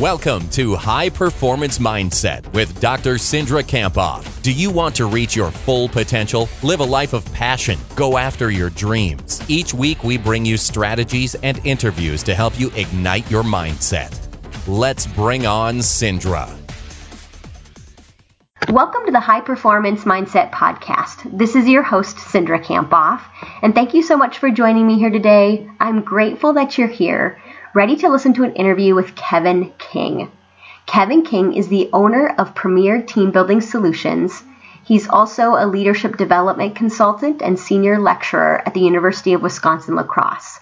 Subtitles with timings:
[0.00, 3.14] Welcome to High Performance Mindset with Dr.
[3.14, 4.42] Cindra Kamphoff.
[4.42, 6.50] Do you want to reach your full potential?
[6.62, 7.78] Live a life of passion.
[7.94, 9.40] Go after your dreams.
[9.48, 14.14] Each week, we bring you strategies and interviews to help you ignite your mindset.
[14.68, 16.46] Let's bring on Cindra.
[18.68, 21.38] Welcome to the High Performance Mindset Podcast.
[21.38, 23.22] This is your host, Cindra Kamphoff,
[23.62, 25.66] and thank you so much for joining me here today.
[25.80, 27.40] I'm grateful that you're here
[27.76, 30.32] ready to listen to an interview with Kevin King.
[30.86, 34.42] Kevin King is the owner of Premier Team Building Solutions.
[34.86, 40.04] He's also a leadership development consultant and senior lecturer at the University of Wisconsin La
[40.04, 40.58] Crosse.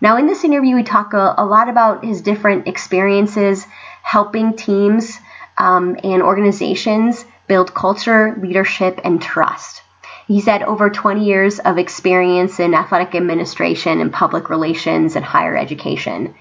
[0.00, 3.66] Now, in this interview, we talk a, a lot about his different experiences
[4.04, 5.18] helping teams
[5.58, 9.82] um, and organizations build culture, leadership, and trust.
[10.28, 15.56] He's had over 20 years of experience in athletic administration and public relations and higher
[15.56, 16.36] education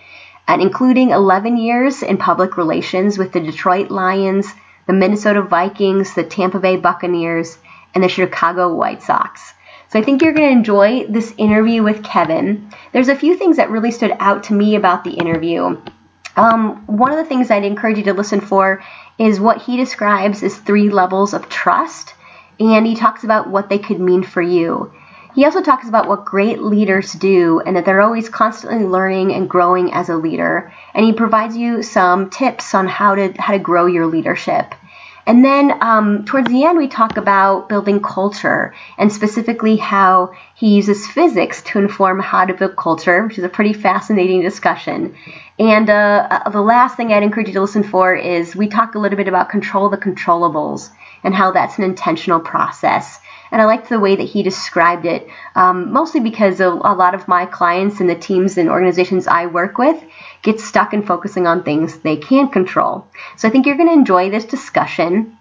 [0.47, 4.47] and including 11 years in public relations with the Detroit Lions,
[4.87, 7.57] the Minnesota Vikings, the Tampa Bay Buccaneers,
[7.93, 9.53] and the Chicago White Sox.
[9.89, 12.69] So I think you're going to enjoy this interview with Kevin.
[12.93, 15.77] There's a few things that really stood out to me about the interview.
[16.37, 18.81] Um, one of the things I'd encourage you to listen for
[19.17, 22.13] is what he describes as three levels of trust,
[22.59, 24.93] and he talks about what they could mean for you.
[25.33, 29.49] He also talks about what great leaders do and that they're always constantly learning and
[29.49, 30.73] growing as a leader.
[30.93, 34.75] And he provides you some tips on how to how to grow your leadership.
[35.25, 40.75] And then um, towards the end, we talk about building culture and specifically how he
[40.75, 45.15] uses physics to inform how to build culture, which is a pretty fascinating discussion.
[45.59, 48.95] And uh, uh the last thing I'd encourage you to listen for is we talk
[48.95, 50.89] a little bit about control the controllables
[51.23, 53.19] and how that's an intentional process.
[53.51, 57.13] And I liked the way that he described it, um, mostly because a, a lot
[57.13, 60.01] of my clients and the teams and organizations I work with
[60.41, 63.07] get stuck in focusing on things they can't control.
[63.35, 65.37] So I think you're going to enjoy this discussion.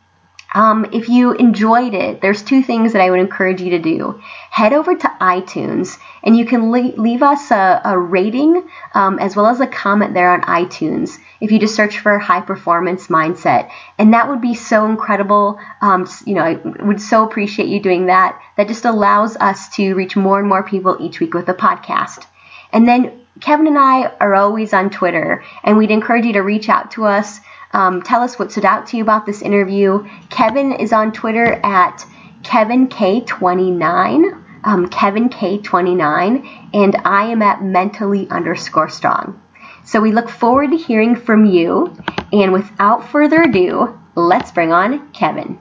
[0.53, 4.21] Um, if you enjoyed it, there's two things that I would encourage you to do.
[4.51, 9.37] Head over to iTunes and you can le- leave us a, a rating um, as
[9.37, 13.71] well as a comment there on iTunes if you just search for high performance mindset.
[13.99, 15.59] And that would be so incredible.
[15.81, 18.41] Um, you know, I would so appreciate you doing that.
[18.57, 22.27] That just allows us to reach more and more people each week with the podcast.
[22.73, 26.69] And then Kevin and I are always on Twitter, and we'd encourage you to reach
[26.69, 27.41] out to us.
[27.73, 30.07] Um, tell us what stood out to you about this interview.
[30.29, 32.05] Kevin is on Twitter at
[32.43, 39.41] KevinK29, um, KevinK29, and I am at mentally underscore strong.
[39.85, 41.97] So we look forward to hearing from you.
[42.33, 45.59] And without further ado, let's bring on Kevin.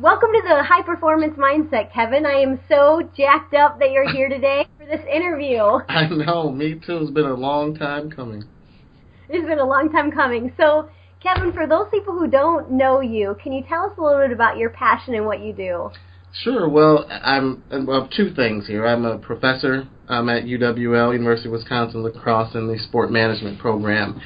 [0.00, 2.24] Welcome to the High Performance Mindset, Kevin.
[2.24, 5.58] I am so jacked up that you're here today for this interview.
[5.90, 6.96] I know, me too.
[7.02, 8.44] It's been a long time coming.
[9.28, 10.54] It's been a long time coming.
[10.58, 10.88] So,
[11.22, 14.32] Kevin, for those people who don't know you, can you tell us a little bit
[14.32, 15.90] about your passion and what you do?
[16.32, 16.66] Sure.
[16.66, 18.86] Well, I'm well two things here.
[18.86, 19.86] I'm a professor.
[20.08, 24.18] I'm at UWL, University of Wisconsin La Crosse, in the sport management program,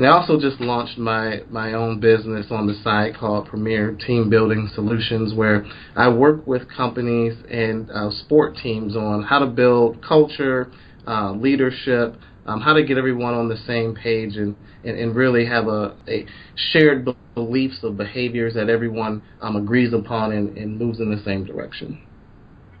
[0.00, 4.30] and I also just launched my my own business on the side called Premier Team
[4.30, 10.02] Building Solutions, where I work with companies and uh, sport teams on how to build
[10.02, 10.72] culture,
[11.06, 12.14] uh, leadership,
[12.46, 15.94] um, how to get everyone on the same page and, and, and really have a,
[16.08, 16.24] a
[16.72, 21.44] shared beliefs of behaviors that everyone um, agrees upon and, and moves in the same
[21.44, 22.00] direction.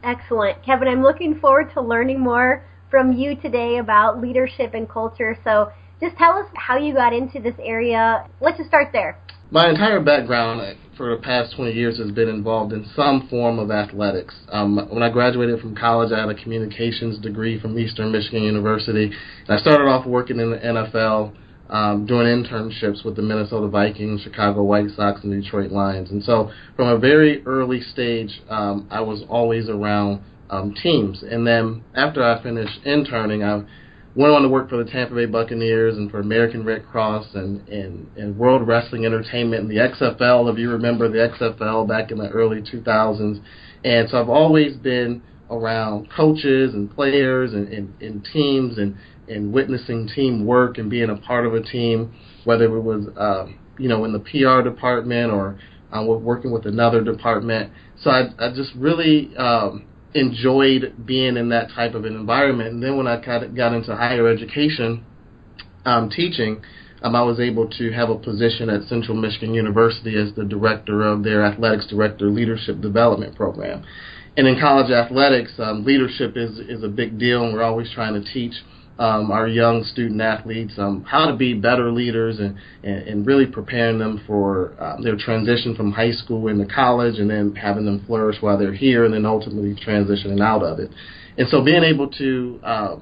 [0.02, 0.64] Excellent.
[0.64, 5.36] Kevin, I'm looking forward to learning more from you today about leadership and culture.
[5.44, 5.70] So
[6.00, 8.26] just tell us how you got into this area.
[8.40, 9.18] Let's just start there.
[9.50, 13.70] My entire background for the past 20 years has been involved in some form of
[13.70, 14.34] athletics.
[14.50, 19.06] Um, when I graduated from college, I had a communications degree from Eastern Michigan University.
[19.06, 21.34] And I started off working in the NFL,
[21.68, 26.10] um, doing internships with the Minnesota Vikings, Chicago White Sox, and Detroit Lions.
[26.10, 31.22] And so from a very early stage, um, I was always around um, teams.
[31.22, 33.62] And then after I finished interning, I
[34.14, 37.66] went on to work for the Tampa Bay Buccaneers and for American Red Cross and,
[37.68, 42.18] and, and World Wrestling Entertainment and the XFL, if you remember the XFL back in
[42.18, 43.40] the early 2000s.
[43.84, 48.96] And so I've always been around coaches and players and, and, and teams and,
[49.28, 52.12] and witnessing teamwork and being a part of a team,
[52.44, 53.46] whether it was, uh,
[53.78, 55.58] you know, in the PR department or
[55.92, 57.72] uh, working with another department.
[58.02, 62.74] So I, I just really um, enjoyed being in that type of an environment.
[62.74, 65.04] And then when I got, got into higher education,
[65.84, 66.62] um, teaching,
[67.02, 71.02] um, I was able to have a position at Central Michigan University as the director
[71.02, 73.84] of their athletics director leadership development program.
[74.36, 78.14] And in college athletics, um, leadership is is a big deal, and we're always trying
[78.14, 78.54] to teach
[79.00, 83.46] um, our young student athletes um, how to be better leaders and, and, and really
[83.46, 88.04] preparing them for uh, their transition from high school into college and then having them
[88.06, 90.90] flourish while they're here and then ultimately transitioning out of it.
[91.38, 92.96] And so being able to uh,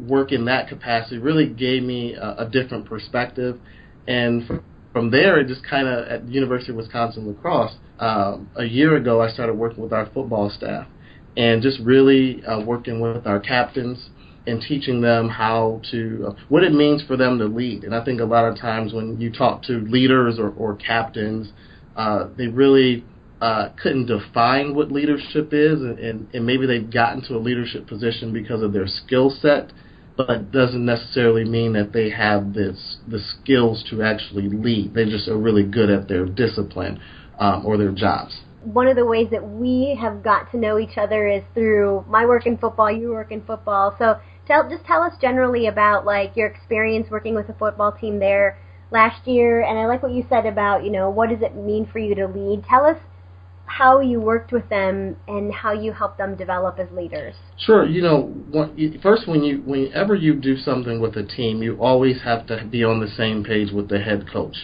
[0.00, 3.60] work in that capacity really gave me a, a different perspective.
[4.08, 4.44] And
[4.92, 8.64] from, there, it just kind of at the University of Wisconsin La Crosse, um, a
[8.64, 10.88] year ago, I started working with our football staff
[11.36, 14.10] and just really uh, working with our captains
[14.48, 17.84] and teaching them how to uh, what it means for them to lead.
[17.84, 21.52] And I think a lot of times when you talk to leaders or, or captains,
[21.96, 23.04] uh, they really
[23.40, 27.86] uh, couldn't define what leadership is, and, and, and maybe they've gotten to a leadership
[27.86, 29.72] position because of their skill set,
[30.16, 34.94] but it doesn't necessarily mean that they have this the skills to actually lead.
[34.94, 37.00] They just are really good at their discipline
[37.38, 40.98] um, or their jobs one of the ways that we have got to know each
[40.98, 43.94] other is through my work in football, you work in football.
[43.98, 44.18] So
[44.48, 48.58] tell just tell us generally about like your experience working with the football team there
[48.90, 51.86] last year and I like what you said about, you know, what does it mean
[51.86, 52.64] for you to lead?
[52.64, 52.98] Tell us
[53.66, 57.34] how you worked with them and how you helped them develop as leaders.
[57.58, 58.34] Sure, you know,
[59.02, 62.82] first when you whenever you do something with a team, you always have to be
[62.82, 64.56] on the same page with the head coach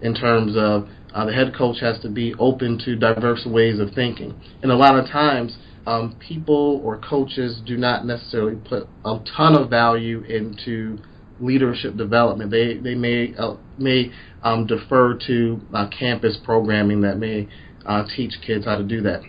[0.00, 3.90] in terms of uh, the head coach has to be open to diverse ways of
[3.94, 4.34] thinking.
[4.62, 5.56] And a lot of times
[5.86, 10.98] um, people or coaches do not necessarily put a ton of value into
[11.40, 12.50] leadership development.
[12.50, 14.12] They they may uh, may
[14.42, 17.48] um, defer to uh, campus programming that may
[17.84, 19.22] uh, teach kids how to do that.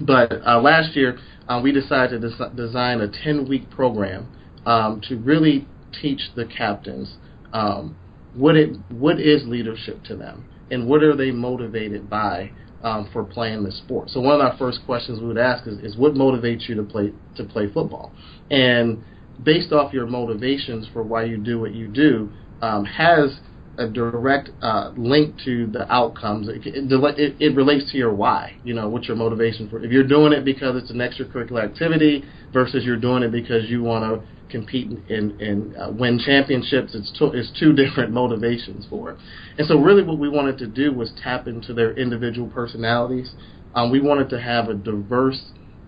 [0.00, 1.18] But uh, last year
[1.48, 4.28] uh, we decided to des- design a 10 week program
[4.66, 5.66] um, to really
[6.00, 7.16] teach the captains
[7.52, 7.96] um,
[8.34, 12.50] what it what is leadership to them and what are they motivated by
[12.82, 14.10] um, for playing the sport.
[14.10, 16.82] So one of our first questions we would ask is, is what motivates you to
[16.82, 18.12] play to play football,
[18.50, 19.02] and
[19.42, 22.30] based off your motivations for why you do what you do
[22.60, 23.40] um, has
[23.78, 26.48] a direct uh, link to the outcomes.
[26.48, 28.54] It, it, it, relates to your why.
[28.64, 29.82] You know, what's your motivation for?
[29.82, 33.82] If you're doing it because it's an extracurricular activity versus you're doing it because you
[33.82, 39.10] want to compete and, and uh, win championships, it's, to, it's two different motivations for
[39.10, 39.18] it.
[39.58, 43.32] And so, really, what we wanted to do was tap into their individual personalities.
[43.74, 45.42] Um, we wanted to have a diverse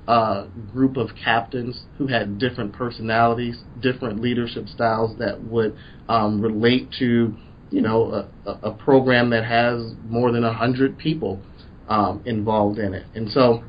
[0.09, 5.77] uh, group of captains who had different personalities, different leadership styles that would
[6.09, 7.35] um, relate to,
[7.71, 11.41] you know, a, a, program that has more than a hundred people
[11.89, 13.07] um, involved in it.
[13.15, 13.63] And so,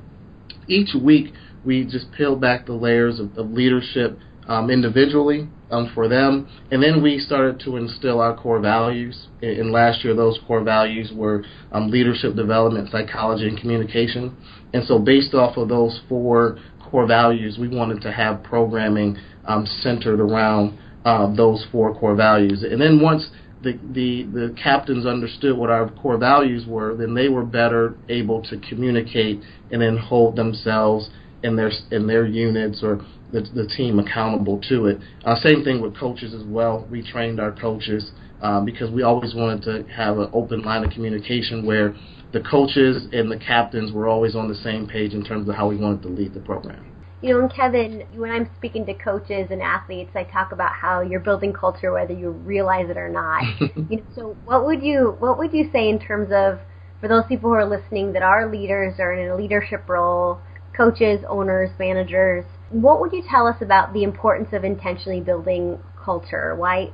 [0.68, 1.34] each week
[1.66, 6.48] we just peeled back the layers of, of leadership um, individually um, for them.
[6.72, 9.28] And then we started to instill our core values.
[9.42, 14.36] In, last year, those core values were um, leadership development, psychology, and communication.
[14.74, 19.66] And so, based off of those four core values, we wanted to have programming um,
[19.66, 22.64] centered around uh, those four core values.
[22.64, 23.30] And then once
[23.62, 28.42] the, the, the captains understood what our core values were, then they were better able
[28.44, 31.10] to communicate and then hold themselves
[31.44, 35.00] in their in their units or the, the team accountable to it.
[35.26, 36.88] Uh, same thing with coaches as well.
[36.90, 38.12] We trained our coaches
[38.42, 41.96] um, because we always wanted to have an open line of communication where
[42.32, 45.68] the coaches and the captains were always on the same page in terms of how
[45.68, 46.92] we wanted to lead the program.
[47.22, 51.02] You know, and Kevin, when I'm speaking to coaches and athletes, I talk about how
[51.02, 53.44] you're building culture whether you realize it or not.
[53.90, 56.60] you know, so what would you what would you say in terms of
[57.02, 60.40] for those people who are listening that are leaders or in a leadership role,
[60.76, 66.56] coaches, owners, managers, what would you tell us about the importance of intentionally building culture?
[66.56, 66.92] Why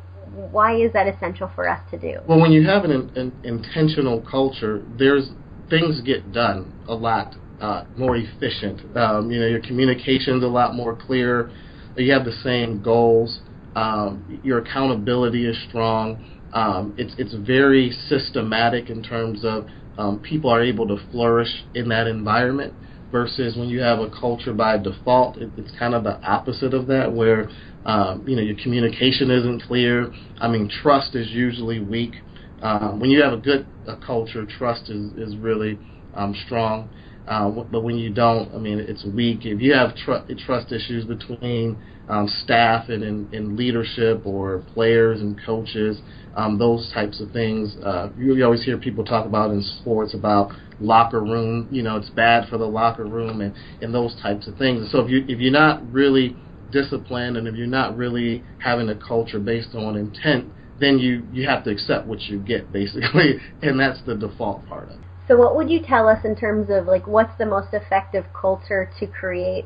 [0.52, 2.20] why is that essential for us to do?
[2.26, 5.30] Well, when you have an, an intentional culture, there's
[5.70, 8.96] things get done a lot uh, more efficient.
[8.96, 11.52] Um, you know, your communication's a lot more clear.
[11.98, 13.42] You have the same goals.
[13.76, 16.26] Um, your accountability is strong.
[16.54, 21.90] Um, it's it's very systematic in terms of um, people are able to flourish in
[21.90, 22.74] that environment
[23.12, 26.88] versus when you have a culture by default, it, it's kind of the opposite of
[26.88, 27.50] that, where
[27.86, 30.12] um, you know your communication isn't clear.
[30.40, 32.16] I mean, trust is usually weak.
[32.62, 35.80] Um, when you have a good a culture, trust is is really
[36.14, 36.92] um, strong.
[37.28, 39.46] Uh, but when you don't, I mean, it's weak.
[39.46, 45.22] If you have tr- trust issues between um, staff and in, in leadership or players
[45.22, 46.02] and coaches,
[46.36, 47.76] um, those types of things.
[47.84, 51.68] Uh, you always hear people talk about in sports about locker room.
[51.72, 54.82] You know, it's bad for the locker room and, and those types of things.
[54.82, 56.38] And so if you if you're not really
[56.72, 61.48] disciplined and if you're not really having a culture based on intent, then you you
[61.48, 65.11] have to accept what you get basically, and that's the default part of it.
[65.28, 68.90] So what would you tell us in terms of like what's the most effective culture
[69.00, 69.66] to create?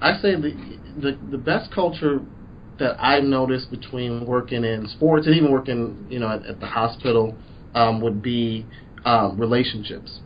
[0.00, 2.20] I say the the, the best culture
[2.78, 6.66] that I've noticed between working in sports and even working, you know, at, at the
[6.66, 7.36] hospital
[7.74, 8.64] um, would be
[9.04, 10.20] um, relationships.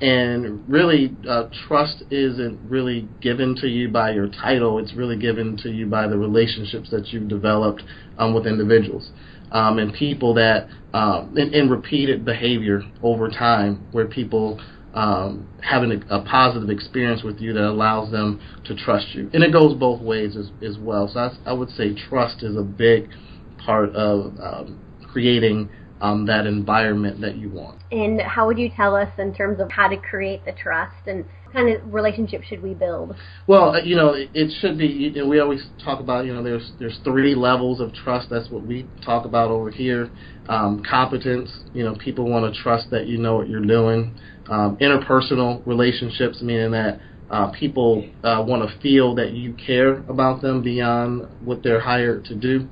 [0.00, 4.78] And really, uh, trust isn't really given to you by your title.
[4.78, 7.82] It's really given to you by the relationships that you've developed
[8.18, 9.10] um, with individuals
[9.52, 14.60] um, and people that, um, in, in repeated behavior over time, where people
[14.94, 19.30] um, having a, a, positive experience with you that allows them to trust you.
[19.34, 21.06] And it goes both ways as, as well.
[21.06, 23.10] So I, I would say trust is a big
[23.58, 24.80] part of um,
[25.12, 25.68] creating
[26.00, 27.82] um, that environment that you want.
[27.92, 31.24] And how would you tell us in terms of how to create the trust and
[31.56, 33.16] kind of relationship should we build?
[33.46, 34.86] Well, uh, you know, it, should be.
[34.86, 38.28] You know, we always talk about, you know, there's there's three levels of trust.
[38.30, 40.10] That's what we talk about over here.
[40.48, 41.50] Um, competence.
[41.72, 44.14] You know, people want to trust that you know what you're doing.
[44.48, 50.42] Um, interpersonal relationships, meaning that uh, people uh, want to feel that you care about
[50.42, 52.68] them beyond what they're hired to do.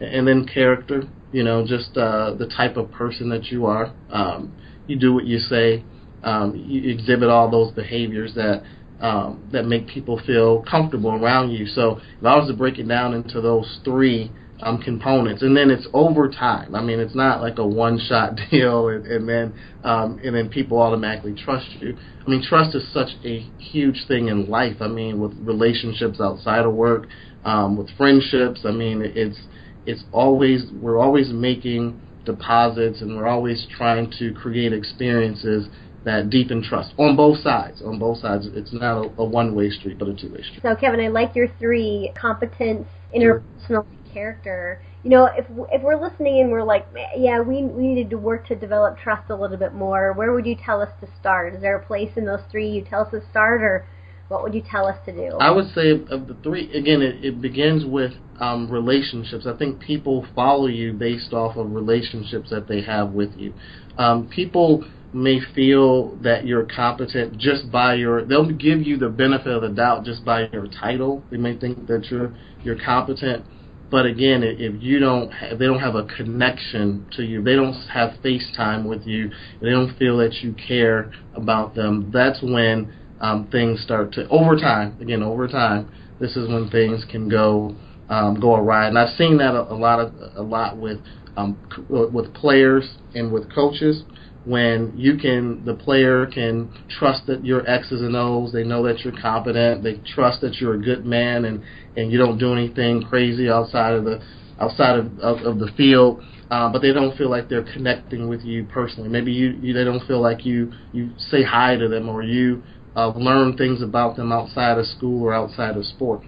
[0.00, 1.02] And then character,
[1.32, 3.92] you know, just uh, the type of person that you are.
[4.10, 4.54] Um,
[4.86, 5.84] you do what you say.
[6.22, 8.62] Um, you exhibit all those behaviors that
[9.00, 11.66] um, that make people feel comfortable around you.
[11.66, 15.70] So if I was to break it down into those three um, components, and then
[15.70, 16.74] it's over time.
[16.74, 20.78] I mean, it's not like a one-shot deal, and, and then um, and then people
[20.80, 21.96] automatically trust you.
[22.26, 24.78] I mean, trust is such a huge thing in life.
[24.80, 27.06] I mean, with relationships outside of work,
[27.44, 28.60] um, with friendships.
[28.64, 29.38] I mean, it's
[29.86, 35.68] it's always we're always making deposits and we're always trying to create experiences
[36.08, 37.80] that deepen trust on both sides.
[37.82, 40.60] On both sides, it's not a, a one-way street, but a two-way street.
[40.62, 44.82] So, Kevin, I like your three: competence, interpersonal character.
[45.04, 46.86] You know, if if we're listening and we're like,
[47.16, 50.12] yeah, we we needed to work to develop trust a little bit more.
[50.12, 51.54] Where would you tell us to start?
[51.54, 53.86] Is there a place in those three you tell us to start, or
[54.28, 55.36] what would you tell us to do?
[55.38, 59.46] I would say of the three, again, it, it begins with um, relationships.
[59.46, 63.54] I think people follow you based off of relationships that they have with you.
[63.96, 69.48] Um, people may feel that you're competent just by your they'll give you the benefit
[69.48, 71.22] of the doubt just by your title.
[71.30, 73.44] They may think that you're you're competent.
[73.90, 77.42] But again if you don't have, they don't have a connection to you.
[77.42, 79.30] They don't have FaceTime with you.
[79.62, 82.10] They don't feel that you care about them.
[82.12, 87.04] That's when um, things start to over time again over time this is when things
[87.10, 87.74] can go
[88.08, 88.88] um, go awry.
[88.88, 90.98] And I've seen that a, a lot of a lot with
[91.36, 94.02] um, with players and with coaches
[94.48, 99.00] when you can the player can trust that you're X's and O's, they know that
[99.00, 101.62] you're competent, they trust that you're a good man and
[101.96, 104.22] and you don't do anything crazy outside of the
[104.58, 106.22] outside of, of, of the field.
[106.50, 109.10] Uh, but they don't feel like they're connecting with you personally.
[109.10, 112.62] Maybe you, you they don't feel like you you say hi to them or you
[112.96, 116.22] uh, learn things about them outside of school or outside of sport.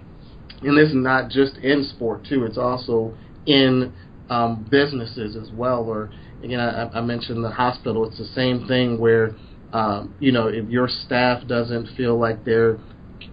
[0.61, 3.93] And this is not just in sport too; it's also in
[4.29, 5.85] um, businesses as well.
[5.85, 6.11] Or
[6.43, 8.05] again, I, I mentioned the hospital.
[8.07, 9.35] It's the same thing where
[9.73, 12.77] um, you know if your staff doesn't feel like they're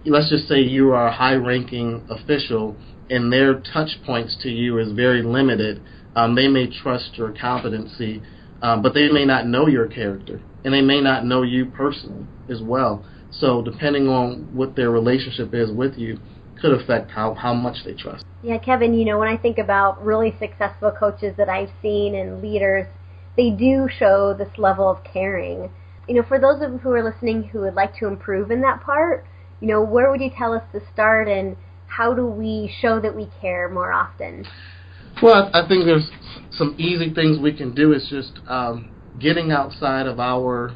[0.05, 2.75] let's just say you are a high ranking official
[3.09, 5.81] and their touch points to you is very limited,
[6.15, 8.21] um, they may trust your competency,
[8.61, 12.25] um, but they may not know your character and they may not know you personally
[12.49, 13.05] as well.
[13.31, 16.19] So depending on what their relationship is with you,
[16.61, 18.25] could affect how, how much they trust.
[18.43, 22.41] Yeah, Kevin, you know, when I think about really successful coaches that I've seen and
[22.41, 22.85] leaders,
[23.37, 25.71] they do show this level of caring.
[26.07, 28.81] You know, for those of who are listening who would like to improve in that
[28.81, 29.25] part,
[29.59, 31.55] you know, where would you tell us to start and
[31.87, 34.45] how do we show that we care more often?
[35.21, 36.09] Well, I think there's
[36.51, 37.93] some easy things we can do.
[37.93, 40.71] Is just um, getting outside of our,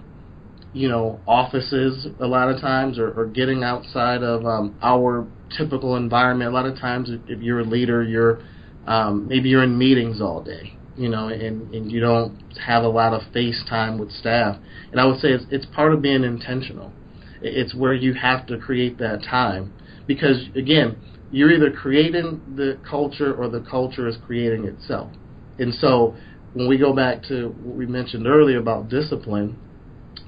[0.73, 5.25] you know, offices a lot of times, or, or getting outside of um, our
[5.57, 6.51] typical environment.
[6.51, 8.41] A lot of times, if, if you're a leader, you're
[8.85, 12.87] um, maybe you're in meetings all day, you know, and, and you don't have a
[12.87, 14.57] lot of face time with staff.
[14.91, 16.93] And I would say it's, it's part of being intentional
[17.43, 19.73] it's where you have to create that time
[20.07, 20.97] because again,
[21.31, 25.11] you're either creating the culture or the culture is creating itself.
[25.59, 26.15] And so
[26.53, 29.57] when we go back to what we mentioned earlier about discipline,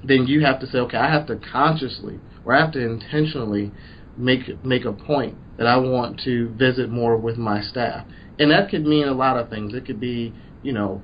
[0.04, 3.72] then you have to say, okay, I have to consciously or I have to intentionally
[4.16, 8.06] make make a point that I want to visit more with my staff.
[8.38, 9.72] And that could mean a lot of things.
[9.72, 10.34] It could be,
[10.66, 11.00] you know,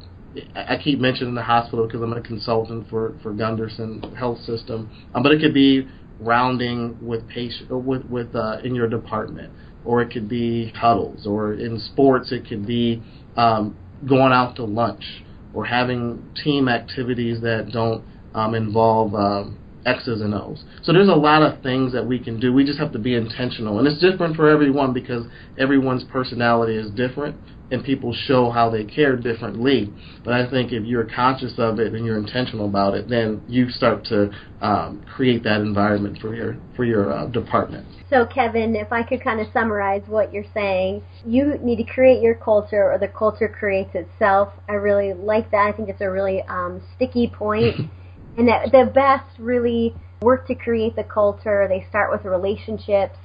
[0.57, 5.23] I keep mentioning the hospital because I'm a consultant for for Gundersen Health System, um,
[5.23, 5.87] but it could be
[6.19, 9.53] rounding with patient with with uh, in your department,
[9.85, 13.01] or it could be huddles, or in sports it could be
[13.37, 13.77] um,
[14.09, 15.23] going out to lunch,
[15.55, 18.03] or having team activities that don't
[18.35, 20.65] um, involve um, X's and O's.
[20.83, 22.53] So there's a lot of things that we can do.
[22.53, 23.79] We just have to be intentional.
[23.79, 25.27] And it's different for everyone because
[25.59, 27.37] everyone's personality is different
[27.71, 29.93] and people show how they care differently.
[30.25, 33.71] But I think if you're conscious of it and you're intentional about it, then you
[33.71, 37.87] start to um, create that environment for your for your uh, department.
[38.11, 42.21] So, Kevin, if I could kind of summarize what you're saying, you need to create
[42.21, 44.53] your culture, or the culture creates itself.
[44.69, 45.67] I really like that.
[45.67, 47.75] I think it's a really um, sticky point,
[48.37, 51.67] and that the best really work to create the culture.
[51.69, 53.17] They start with relationships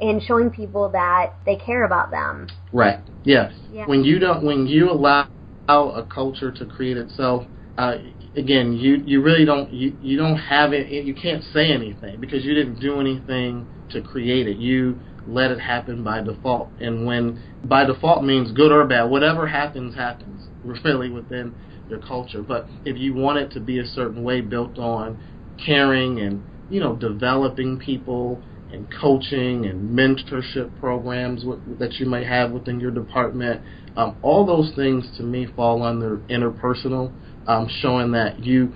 [0.00, 2.48] and showing people that they care about them.
[2.72, 3.00] Right.
[3.24, 3.52] Yes.
[3.70, 3.86] Yeah.
[3.86, 5.28] When you don't, when you allow
[5.68, 7.44] a culture to create itself,
[7.76, 7.98] uh,
[8.34, 10.90] again, you you really don't you you don't have it.
[10.90, 14.56] You can't say anything because you didn't do anything to create it.
[14.56, 16.72] You let it happen by default.
[16.80, 20.42] And when by default means good or bad, whatever happens happens.
[20.84, 21.56] Really within
[21.88, 22.42] your culture.
[22.42, 25.20] But if you want it to be a certain way, built on
[25.64, 31.44] caring and you know developing people and coaching and mentorship programs
[31.78, 33.62] that you might have within your department.
[33.96, 37.12] Um, all those things to me fall under interpersonal,
[37.46, 38.74] um, showing that you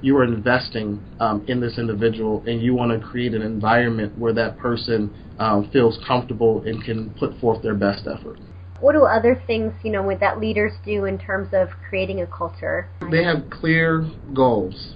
[0.00, 4.32] you are investing um, in this individual and you want to create an environment where
[4.32, 8.38] that person um, feels comfortable and can put forth their best effort.
[8.80, 12.88] What do other things, you know, that leaders do in terms of creating a culture?
[13.10, 14.94] They have clear goals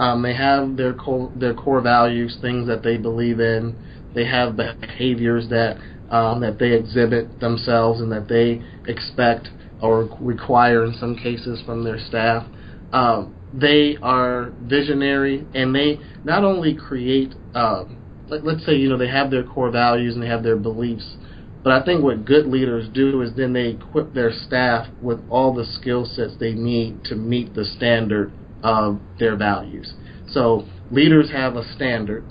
[0.00, 3.76] um, they have their core, their core values, things that they believe in.
[4.14, 5.76] They have behaviors that
[6.08, 9.48] um, that they exhibit themselves and that they expect
[9.82, 12.46] or require in some cases from their staff.
[12.92, 18.96] Um, they are visionary and they not only create, um, let, let's say, you know,
[18.96, 21.16] they have their core values and they have their beliefs,
[21.62, 25.54] but I think what good leaders do is then they equip their staff with all
[25.54, 29.94] the skill sets they need to meet the standard of their values.
[30.28, 32.24] So leaders have a standard,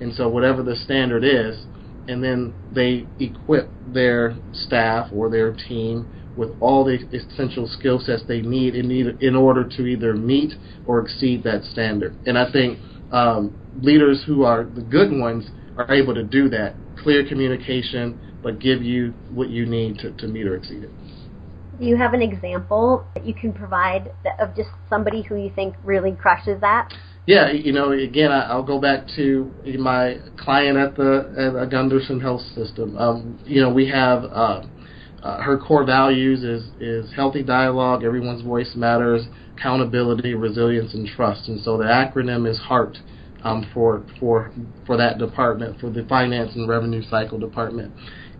[0.00, 1.64] and so whatever the standard is,
[2.08, 8.22] and then they equip their staff or their team with all the essential skill sets
[8.26, 10.52] they need in, either, in order to either meet
[10.86, 12.14] or exceed that standard.
[12.26, 12.78] And I think
[13.12, 16.74] um, leaders who are the good ones are able to do that.
[17.02, 20.90] Clear communication, but give you what you need to, to meet or exceed it.
[21.80, 25.74] Do you have an example that you can provide of just somebody who you think
[25.82, 26.92] really crushes that?
[27.26, 32.42] Yeah, you know, again, I'll go back to my client at the at Gundersen Health
[32.54, 32.98] System.
[32.98, 34.62] Um, you know, we have uh,
[35.22, 39.22] uh, her core values is is healthy dialogue, everyone's voice matters,
[39.56, 41.48] accountability, resilience, and trust.
[41.48, 42.98] And so the acronym is HEART
[43.42, 44.52] um, for for
[44.84, 47.94] for that department, for the finance and revenue cycle department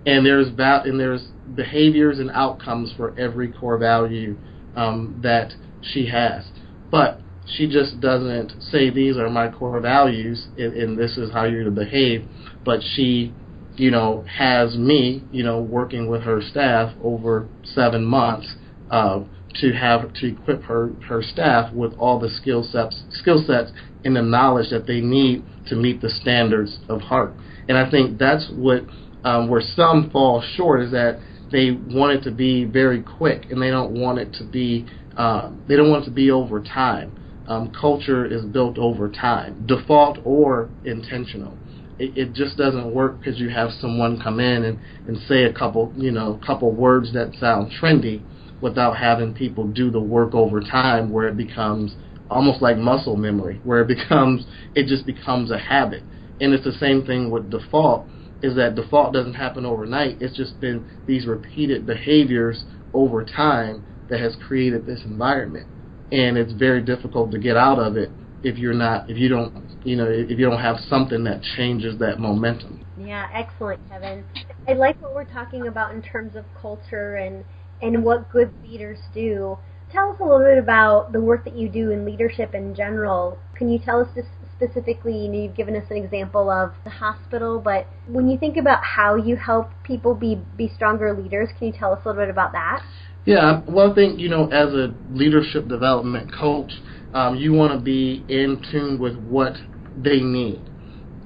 [0.06, 4.36] and there's va- and there's behaviors and outcomes for every core value
[4.76, 6.44] um, that she has.
[6.90, 11.44] But she just doesn't say these are my core values and, and this is how
[11.44, 12.26] you're to behave.
[12.64, 13.34] But she,
[13.76, 18.54] you know, has me, you know, working with her staff over seven months
[18.90, 19.20] uh,
[19.60, 23.72] to have to equip her her staff with all the skill sets skill sets
[24.04, 27.34] and the knowledge that they need to meet the standards of HEART.
[27.68, 28.84] And I think that's what
[29.24, 33.60] um, where some fall short is that they want it to be very quick and
[33.60, 37.12] they don't want it to be uh, they don't want it to be over time.
[37.46, 41.58] Um, culture is built over time, default or intentional.
[41.98, 45.52] It, it just doesn't work because you have someone come in and, and say a
[45.52, 48.22] couple you know couple words that sound trendy
[48.60, 51.94] without having people do the work over time where it becomes
[52.30, 56.04] almost like muscle memory where it becomes it just becomes a habit
[56.40, 58.08] and it's the same thing with default
[58.42, 60.20] is that default doesn't happen overnight.
[60.20, 65.66] It's just been these repeated behaviors over time that has created this environment,
[66.10, 68.10] and it's very difficult to get out of it
[68.42, 69.52] if you're not if you don't
[69.84, 72.84] you know if you don't have something that changes that momentum.
[72.98, 74.24] Yeah, excellent, Kevin.
[74.68, 77.44] I like what we're talking about in terms of culture and
[77.82, 79.58] and what good leaders do.
[79.92, 83.38] Tell us a little bit about the work that you do in leadership in general.
[83.56, 84.28] Can you tell us just
[84.60, 88.56] specifically, you know, you've given us an example of the hospital, but when you think
[88.56, 92.22] about how you help people be be stronger leaders, can you tell us a little
[92.22, 92.82] bit about that?
[93.24, 96.72] Yeah, well, I think you know, as a leadership development coach,
[97.12, 99.54] um, you want to be in tune with what
[99.96, 100.68] they need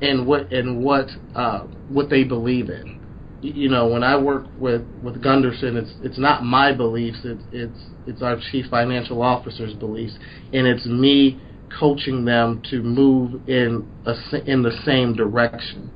[0.00, 2.98] and what and what uh, what they believe in.
[3.40, 7.18] You know, when I work with with Gundersen, it's it's not my beliefs.
[7.24, 10.14] It's it's it's our chief financial officer's beliefs,
[10.52, 11.42] and it's me
[11.78, 14.14] coaching them to move in a,
[14.46, 15.90] in the same direction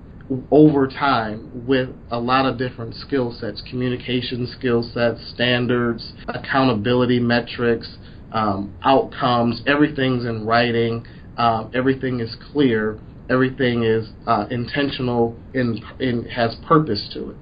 [0.50, 7.96] over time with a lot of different skill sets, communication skill sets, standards, accountability metrics,
[8.32, 11.04] um, outcomes, everything's in writing.
[11.38, 12.98] um, everything is clear,
[13.30, 17.36] everything is uh, intentional and, and has purpose to it.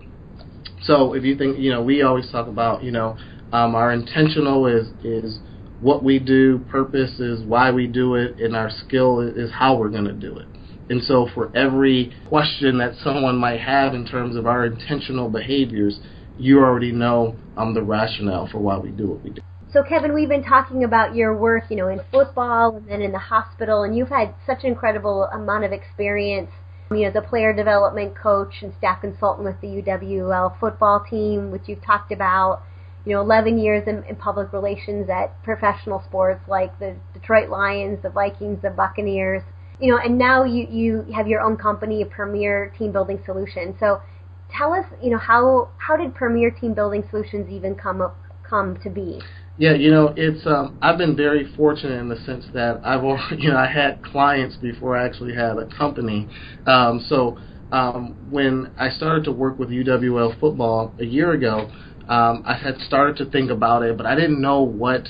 [0.82, 3.16] So if you think, you know, we always talk about, you know,
[3.52, 5.40] um, our intentional is is
[5.80, 9.90] what we do, purpose is why we do it, and our skill is how we're
[9.90, 10.46] going to do it.
[10.88, 15.98] And so for every question that someone might have in terms of our intentional behaviors,
[16.38, 19.42] you already know um, the rationale for why we do what we do.
[19.72, 23.12] So Kevin, we've been talking about your work, you know, in football and then in
[23.12, 26.50] the hospital, and you've had such an incredible amount of experience,
[26.90, 31.62] you know, a player development coach and staff consultant with the UWL football team, which
[31.66, 32.62] you've talked about,
[33.06, 38.02] you know, 11 years in, in public relations at professional sports like the Detroit Lions,
[38.02, 39.42] the Vikings, the Buccaneers,
[39.80, 43.76] you know, and now you you have your own company, Premier Team Building Solution.
[43.78, 44.02] So
[44.50, 48.76] tell us, you know, how how did Premier Team Building Solutions even come up come
[48.82, 49.20] to be?
[49.58, 53.36] Yeah, you know, it's um, I've been very fortunate in the sense that I've already,
[53.42, 56.28] you know I had clients before I actually had a company.
[56.66, 57.38] Um, so
[57.70, 61.70] um, when I started to work with UWL football a year ago,
[62.08, 65.06] um, I had started to think about it, but I didn't know what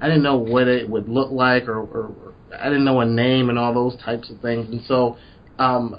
[0.00, 3.50] I didn't know what it would look like, or, or, I didn't know a name
[3.50, 4.68] and all those types of things.
[4.70, 5.16] And so
[5.58, 5.96] um,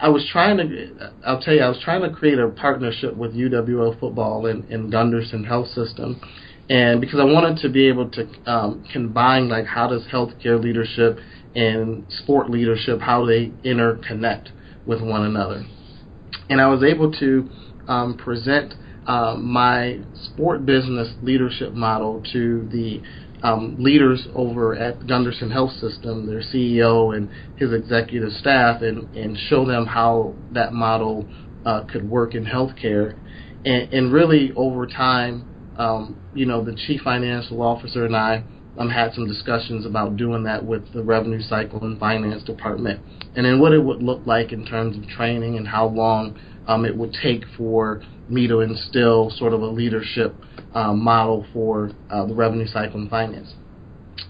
[0.00, 3.34] I was trying to, I'll tell you, I was trying to create a partnership with
[3.34, 6.20] UWL football and, and Gundersen Health System
[6.72, 11.18] and because I wanted to be able to um, combine like how does healthcare leadership
[11.54, 14.48] and sport leadership how they interconnect
[14.86, 15.64] with one another,
[16.48, 17.48] and I was able to
[17.88, 18.74] um, present
[19.06, 23.02] uh, my sport business leadership model to the
[23.42, 29.36] um, leaders over at Gundersen Health System, their CEO and his executive staff, and, and
[29.48, 31.28] show them how that model
[31.66, 33.18] uh, could work in healthcare.
[33.64, 38.44] And, and really, over time, um, you know, the chief financial officer and I
[38.78, 43.00] um, had some discussions about doing that with the revenue cycle and finance department,
[43.34, 46.84] and then what it would look like in terms of training and how long um,
[46.84, 50.34] it would take for me to instill sort of a leadership
[50.74, 53.52] um, model for uh, the revenue cycle and finance.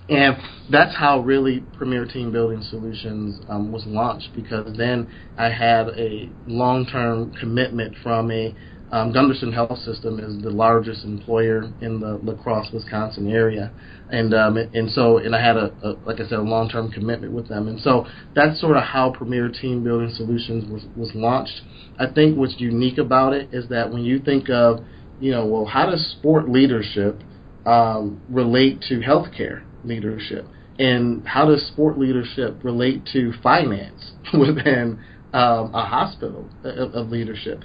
[0.08, 0.36] And
[0.70, 6.28] that's how really Premier Team Building Solutions um, was launched because then I had a
[6.46, 8.54] long term commitment from a
[8.92, 13.72] um, Gundersen Health System is the largest employer in the La Crosse, Wisconsin area,
[14.10, 16.92] and um, and so and I had a, a like I said a long term
[16.92, 21.10] commitment with them, and so that's sort of how Premier Team Building Solutions was was
[21.14, 21.62] launched.
[21.98, 24.80] I think what's unique about it is that when you think of
[25.20, 27.18] you know well how does sport leadership
[27.64, 30.44] um, relate to healthcare leadership,
[30.78, 35.02] and how does sport leadership relate to finance within
[35.32, 37.62] um, a hospital of, of leadership?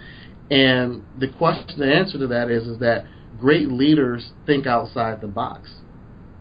[0.49, 3.05] And the question, the answer to that is, is that
[3.39, 5.69] great leaders think outside the box.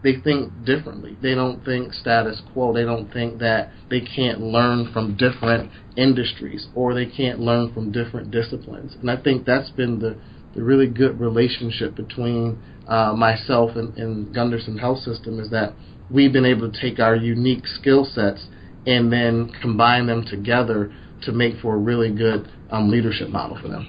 [0.03, 1.17] They think differently.
[1.21, 2.71] They don't think status quo.
[2.71, 7.91] They don't think that they can't learn from different industries or they can't learn from
[7.91, 8.95] different disciplines.
[8.99, 10.15] And I think that's been the,
[10.55, 15.73] the really good relationship between uh, myself and, and Gundersen Health System is that
[16.09, 18.45] we've been able to take our unique skill sets
[18.85, 20.93] and then combine them together
[21.23, 23.87] to make for a really good um, leadership model for them.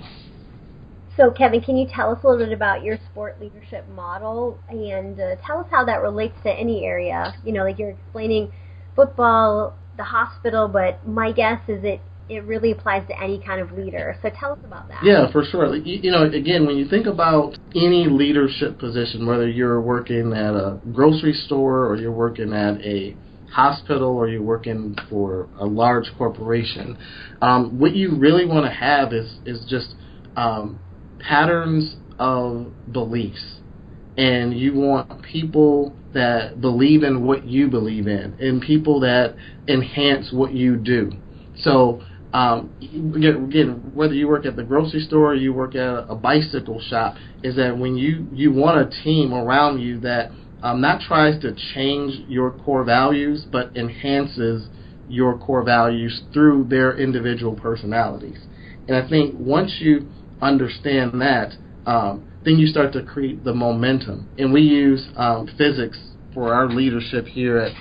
[1.17, 5.21] So, Kevin, can you tell us a little bit about your sport leadership model and
[5.21, 7.35] uh, tell us how that relates to any area?
[7.45, 8.53] You know, like you're explaining
[8.95, 13.73] football, the hospital, but my guess is it it really applies to any kind of
[13.73, 14.17] leader.
[14.23, 15.03] So tell us about that.
[15.03, 15.75] Yeah, for sure.
[15.75, 20.55] You, you know, again, when you think about any leadership position, whether you're working at
[20.55, 23.17] a grocery store or you're working at a
[23.51, 26.99] hospital or you're working for a large corporation,
[27.41, 29.95] um, what you really want to have is is just
[30.37, 30.79] um,
[31.19, 33.59] patterns of beliefs,
[34.17, 40.33] and you want people that believe in what you believe in, and people that enhance
[40.33, 41.13] what you do.
[41.59, 42.03] So.
[42.31, 46.79] Um, again, whether you work at the grocery store or you work at a bicycle
[46.79, 50.31] shop, is that when you you want a team around you that
[50.63, 54.69] um, not tries to change your core values, but enhances
[55.09, 58.39] your core values through their individual personalities.
[58.87, 60.09] And I think once you
[60.41, 61.55] understand that,
[61.87, 64.29] um, then you start to create the momentum.
[64.39, 65.99] And we use um, physics
[66.35, 67.73] for our leadership here at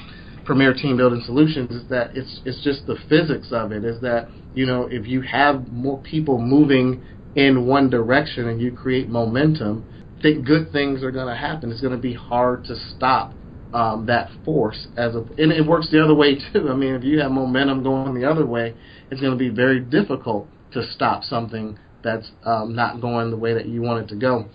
[0.46, 1.72] Premier Team Building Solutions.
[1.72, 3.84] Is that it's it's just the physics of it.
[3.84, 7.04] Is that you know if you have more people moving
[7.36, 9.86] in one direction and you create momentum,
[10.22, 11.72] think good things are going to happen.
[11.72, 13.34] It's going to be hard to stop
[13.74, 16.70] um, that force as a, and it works the other way too.
[16.70, 18.76] I mean, if you have momentum going the other way,
[19.12, 23.54] it's going to be very difficult to stop something that's um, not going the way
[23.54, 24.46] that you want it to go.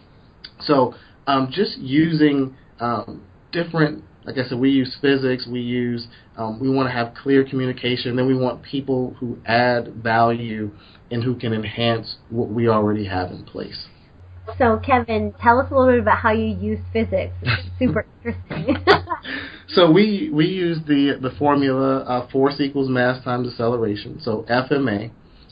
[0.61, 0.95] So,
[1.27, 3.23] um, just using um,
[3.53, 5.47] different like I said, we use physics.
[5.47, 8.17] We use um, we want to have clear communication.
[8.17, 10.71] Then we want people who add value
[11.11, 13.87] and who can enhance what we already have in place.
[14.59, 17.33] So, Kevin, tell us a little bit about how you use physics.
[17.43, 18.77] It's super interesting.
[19.69, 25.11] so we we use the the formula uh, force equals mass times acceleration, so FMA,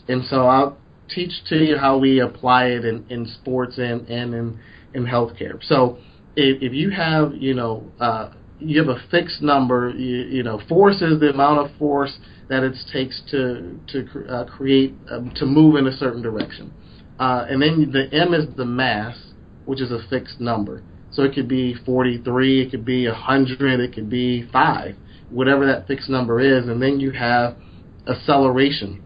[0.09, 0.77] and so I'll
[1.09, 4.59] teach to you how we apply it in, in sports and, and in
[4.95, 5.63] in healthcare.
[5.63, 5.99] So
[6.37, 10.61] if, if you have you know uh, you have a fixed number, you, you know
[10.69, 15.47] force is the amount of force that it takes to to uh, create um, to
[15.47, 16.73] move in a certain direction.
[17.21, 19.15] Uh, and then the m is the mass,
[19.67, 20.83] which is a fixed number.
[21.13, 24.95] So it could be 43, it could be 100, it could be 5,
[25.29, 26.67] whatever that fixed number is.
[26.67, 27.57] And then you have
[28.09, 29.03] acceleration.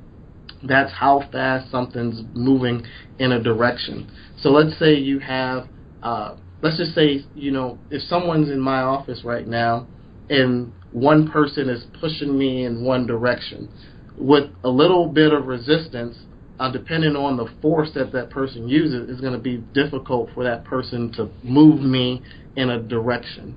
[0.63, 2.87] That's how fast something's moving
[3.19, 4.09] in a direction.
[4.41, 5.67] So let's say you have,
[6.03, 9.89] uh, let's just say, you know, if someone's in my office right now
[10.31, 13.69] and one person is pushing me in one direction,
[14.17, 16.17] with a little bit of resistance,
[16.59, 20.45] uh, depending on the force that that person uses, is going to be difficult for
[20.45, 22.23] that person to move me
[22.57, 23.57] in a direction.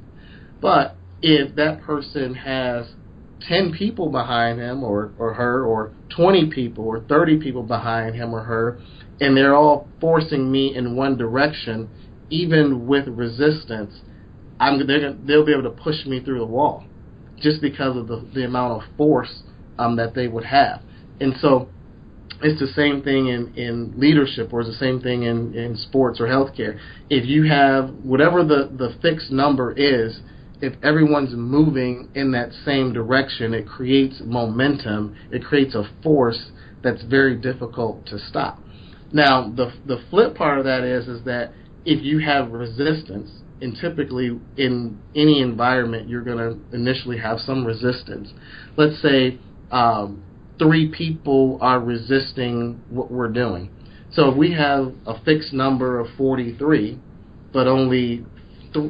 [0.62, 2.88] But if that person has
[3.41, 8.33] 10 people behind him or, or her, or 20 people or 30 people behind him
[8.33, 8.79] or her,
[9.19, 11.89] and they're all forcing me in one direction,
[12.29, 13.93] even with resistance,
[14.60, 16.83] I'm, they're, gonna, they'll be able to push me through the wall
[17.39, 19.43] just because of the, the amount of force
[19.77, 20.81] um, that they would have.
[21.19, 21.69] And so
[22.41, 26.19] it's the same thing in, in leadership or it's the same thing in, in sports
[26.19, 26.80] or healthcare.
[27.10, 30.19] If you have whatever the, the fixed number is,
[30.62, 36.52] if everyone's moving in that same direction, it creates momentum, it creates a force
[36.84, 38.60] that's very difficult to stop.
[39.12, 41.54] Now, the the flip part of that is is that
[41.86, 43.30] if you have resistance,
[43.62, 48.32] and typically in any environment you're going to initially have some resistance.
[48.76, 49.39] Let's say
[49.71, 50.23] um,
[50.60, 53.70] three people are resisting what we're doing.
[54.12, 57.00] So if we have a fixed number of 43,
[57.54, 58.26] but only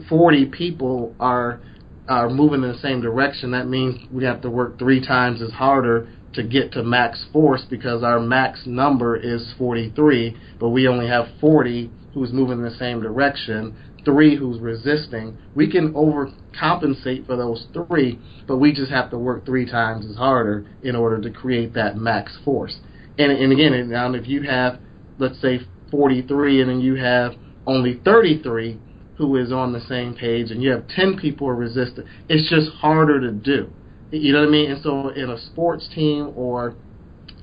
[0.09, 1.59] 40 people are
[2.07, 5.51] are moving in the same direction, that means we have to work three times as
[5.51, 11.07] harder to get to max force because our max number is 43, but we only
[11.07, 17.35] have 40 who's moving in the same direction three who's resisting, we can overcompensate for
[17.35, 21.29] those three, but we just have to work three times as harder in order to
[21.29, 22.77] create that max force.
[23.17, 24.79] And, and again, now if you have,
[25.17, 27.33] let's say, 43 and then you have
[27.65, 28.79] only 33
[29.17, 32.49] who is on the same page and you have 10 people who are resistant, it's
[32.49, 33.71] just harder to do.
[34.11, 34.71] You know what I mean?
[34.71, 36.75] And so in a sports team or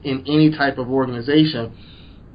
[0.03, 1.77] in any type of organization,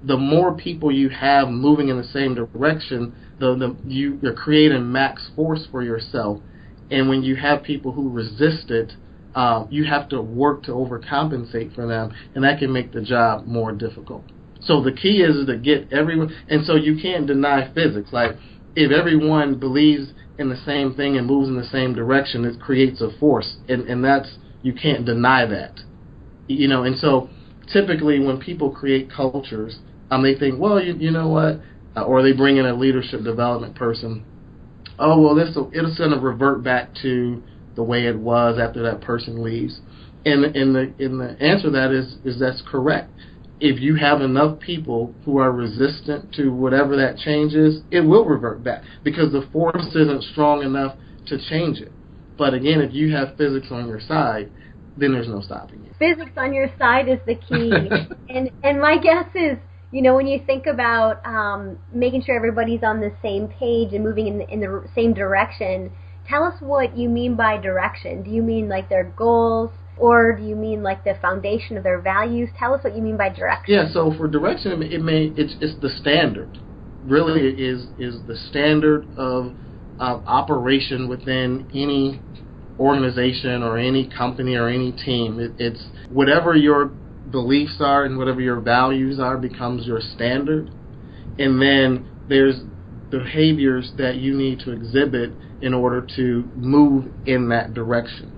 [0.03, 4.91] the more people you have moving in the same direction, the, the you, you're creating
[4.91, 6.39] max force for yourself.
[6.91, 8.93] And when you have people who resist it,
[9.35, 13.45] uh, you have to work to overcompensate for them, and that can make the job
[13.45, 14.23] more difficult.
[14.61, 18.09] So the key is to get everyone, and so you can't deny physics.
[18.11, 18.31] Like
[18.75, 23.01] if everyone believes in the same thing and moves in the same direction, it creates
[23.01, 25.79] a force, and and that's you can't deny that.
[26.47, 27.29] You know, and so
[27.71, 29.77] typically when people create cultures,
[30.09, 31.61] um, they think, well, you, you know what,
[31.95, 34.25] uh, or they bring in a leadership development person.
[34.97, 37.41] Oh well, this it'll sort of revert back to
[37.75, 39.79] the way it was after that person leaves.
[40.25, 43.11] And and the and the answer to that is is that's correct.
[43.61, 48.25] If you have enough people who are resistant to whatever that change is, it will
[48.25, 50.95] revert back because the force isn't strong enough
[51.27, 51.91] to change it.
[52.37, 54.49] But again, if you have physics on your side,
[54.97, 55.91] then there's no stopping you.
[55.99, 57.71] Physics on your side is the key.
[58.33, 59.57] and and my guess is
[59.91, 64.03] you know, when you think about um, making sure everybody's on the same page and
[64.03, 65.91] moving in the, in the same direction,
[66.27, 68.21] tell us what you mean by direction.
[68.21, 71.99] Do you mean like their goals, or do you mean like the foundation of their
[71.99, 72.49] values?
[72.57, 73.73] Tell us what you mean by direction.
[73.73, 73.91] Yeah.
[73.91, 76.57] So for direction, it may it's it's the standard.
[77.03, 79.53] Really, it is is the standard of
[79.99, 82.21] of operation within any
[82.79, 85.39] organization or any company or any team.
[85.39, 86.91] It, it's whatever your
[87.31, 90.69] beliefs are and whatever your values are becomes your standard.
[91.37, 92.55] And then there's
[93.09, 98.31] behaviors that you need to exhibit in order to move in that direction.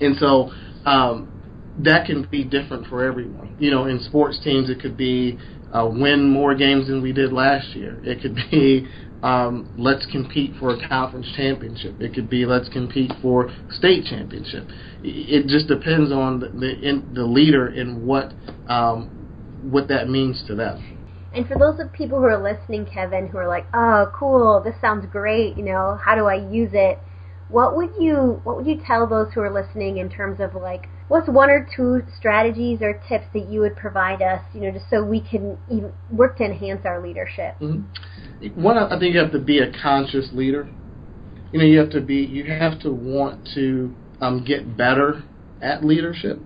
[0.00, 0.50] And so
[0.84, 1.30] um,
[1.78, 3.56] that can be different for everyone.
[3.58, 5.38] You know, in sports teams, it could be
[5.72, 8.00] uh, win more games than we did last year.
[8.04, 8.86] It could be
[9.22, 12.00] um, let's compete for a conference championship.
[12.00, 14.68] It could be let's compete for state championship.
[15.02, 18.34] It just depends on the the, the leader and what
[18.66, 19.08] um,
[19.62, 20.82] what that means to them.
[21.32, 24.74] And for those of people who are listening, Kevin, who are like, "Oh, cool, this
[24.80, 26.98] sounds great," you know, how do I use it?
[27.48, 30.88] what would you what would you tell those who are listening in terms of like
[31.08, 34.86] what's one or two strategies or tips that you would provide us, you know, just
[34.90, 37.54] so we can even work to enhance our leadership?
[37.60, 38.62] Mm-hmm.
[38.62, 40.68] One, I think you have to be a conscious leader.
[41.52, 45.22] You know, you have to be, you have to want to um, get better
[45.60, 46.38] at leadership,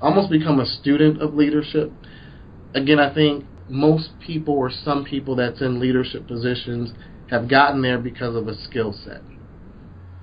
[0.00, 1.92] almost become a student of leadership.
[2.74, 6.92] Again, I think most people or some people that's in leadership positions
[7.30, 9.22] have gotten there because of a skill set.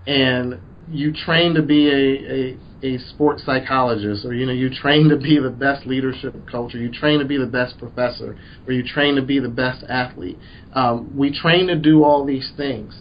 [0.06, 5.10] And you train to be a, a a sports psychologist or you know you train
[5.10, 8.38] to be the best leadership coach or you train to be the best professor
[8.68, 10.40] or you train to be the best athlete.
[10.74, 12.96] Um, we train to do all these things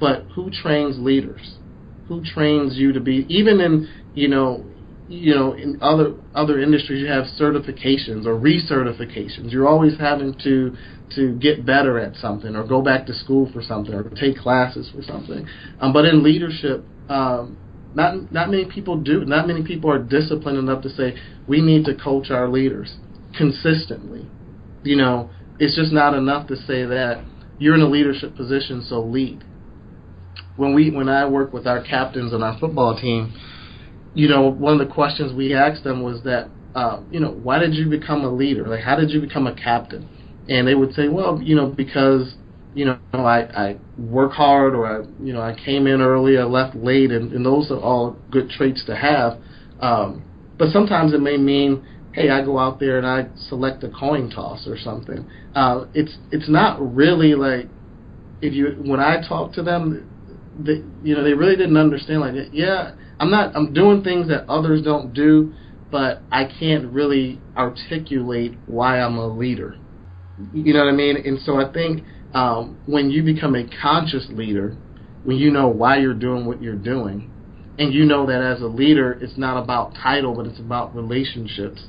[0.00, 1.58] but who trains leaders?
[2.06, 4.66] Who trains you to be even in you know
[5.08, 9.50] you know in other other industries you have certifications or recertifications.
[9.52, 10.76] You're always having to
[11.16, 14.90] to get better at something or go back to school for something or take classes
[14.94, 15.46] for something.
[15.80, 17.58] Um, but in leadership um,
[17.98, 19.24] not not many people do.
[19.24, 22.96] Not many people are disciplined enough to say we need to coach our leaders
[23.36, 24.24] consistently.
[24.84, 27.24] You know, it's just not enough to say that
[27.58, 29.42] you're in a leadership position, so lead.
[30.56, 33.34] When we when I work with our captains on our football team,
[34.14, 37.58] you know, one of the questions we asked them was that, uh, you know, why
[37.58, 38.64] did you become a leader?
[38.68, 40.08] Like, how did you become a captain?
[40.48, 42.36] And they would say, well, you know, because
[42.74, 46.44] you know, I, I work hard or I, you know, I came in early, I
[46.44, 49.38] left late, and, and those are all good traits to have.
[49.80, 50.24] Um,
[50.58, 54.30] but sometimes it may mean, hey, I go out there and I select a coin
[54.30, 55.26] toss or something.
[55.54, 57.68] Uh, it's it's not really like
[58.42, 60.08] if you when I talk to them,
[60.58, 62.20] they, you know, they really didn't understand.
[62.20, 65.52] Like, yeah, I'm not, I'm doing things that others don't do,
[65.90, 69.76] but I can't really articulate why I'm a leader.
[70.52, 71.16] You know what I mean?
[71.16, 72.04] And so I think
[72.34, 74.76] um, when you become a conscious leader,
[75.24, 77.30] when you know why you're doing what you're doing,
[77.78, 81.82] and you know that as a leader, it's not about title, but it's about relationships,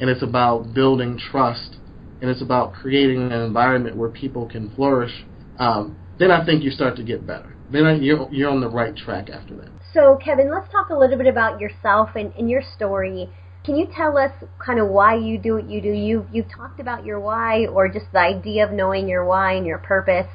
[0.00, 1.76] and it's about building trust,
[2.20, 5.24] and it's about creating an environment where people can flourish,
[5.58, 7.54] um, then I think you start to get better.
[7.70, 9.68] Then you're, you're on the right track after that.
[9.94, 13.28] So, Kevin, let's talk a little bit about yourself and, and your story.
[13.64, 15.92] Can you tell us kind of why you do what you do?
[15.92, 19.64] You you've talked about your why or just the idea of knowing your why and
[19.64, 20.26] your purpose.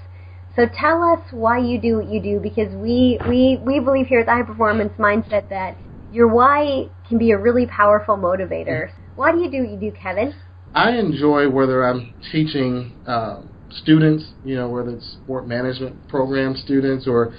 [0.55, 4.21] So tell us why you do what you do because we we we believe here
[4.21, 5.75] at the High Performance Mindset that
[6.11, 8.91] your why can be a really powerful motivator.
[9.15, 10.33] Why do you do what you do, Kevin?
[10.73, 17.07] I enjoy whether I'm teaching uh, students, you know, whether it's sport management program students
[17.07, 17.33] or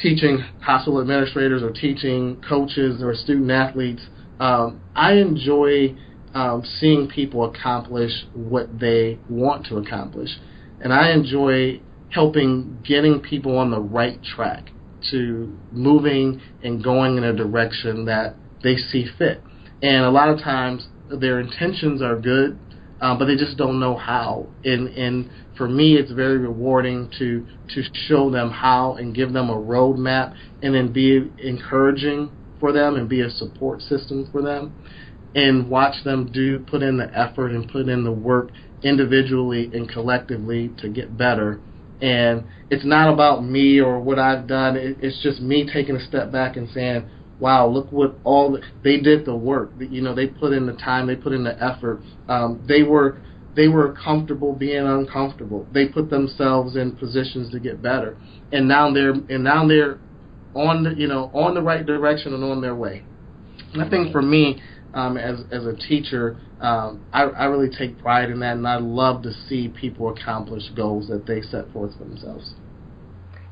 [0.00, 4.02] teaching hospital administrators or teaching coaches or student athletes
[4.40, 5.96] um, I enjoy
[6.34, 10.30] um, seeing people accomplish what they want to accomplish,
[10.80, 14.70] and I enjoy helping getting people on the right track
[15.10, 19.42] to moving and going in a direction that they see fit.
[19.82, 22.58] And a lot of times their intentions are good,
[23.00, 24.46] um, but they just don't know how.
[24.64, 29.50] And and for me, it's very rewarding to to show them how and give them
[29.50, 34.74] a roadmap, and then be encouraging for them and be a support system for them
[35.34, 38.50] and watch them do put in the effort and put in the work
[38.82, 41.60] individually and collectively to get better.
[42.00, 44.76] And it's not about me or what I've done.
[44.76, 47.08] It's just me taking a step back and saying
[47.40, 49.72] wow look what all the, they did the work.
[49.78, 52.00] You know they put in the time they put in the effort.
[52.28, 53.20] Um, they were
[53.56, 55.66] they were comfortable being uncomfortable.
[55.72, 58.16] They put themselves in positions to get better.
[58.52, 59.98] And now they're and now they're
[60.54, 63.02] on the you know on the right direction and on their way.
[63.72, 64.62] And I think for me,
[64.94, 68.76] um, as as a teacher, um, I, I really take pride in that, and I
[68.76, 72.54] love to see people accomplish goals that they set forth for themselves.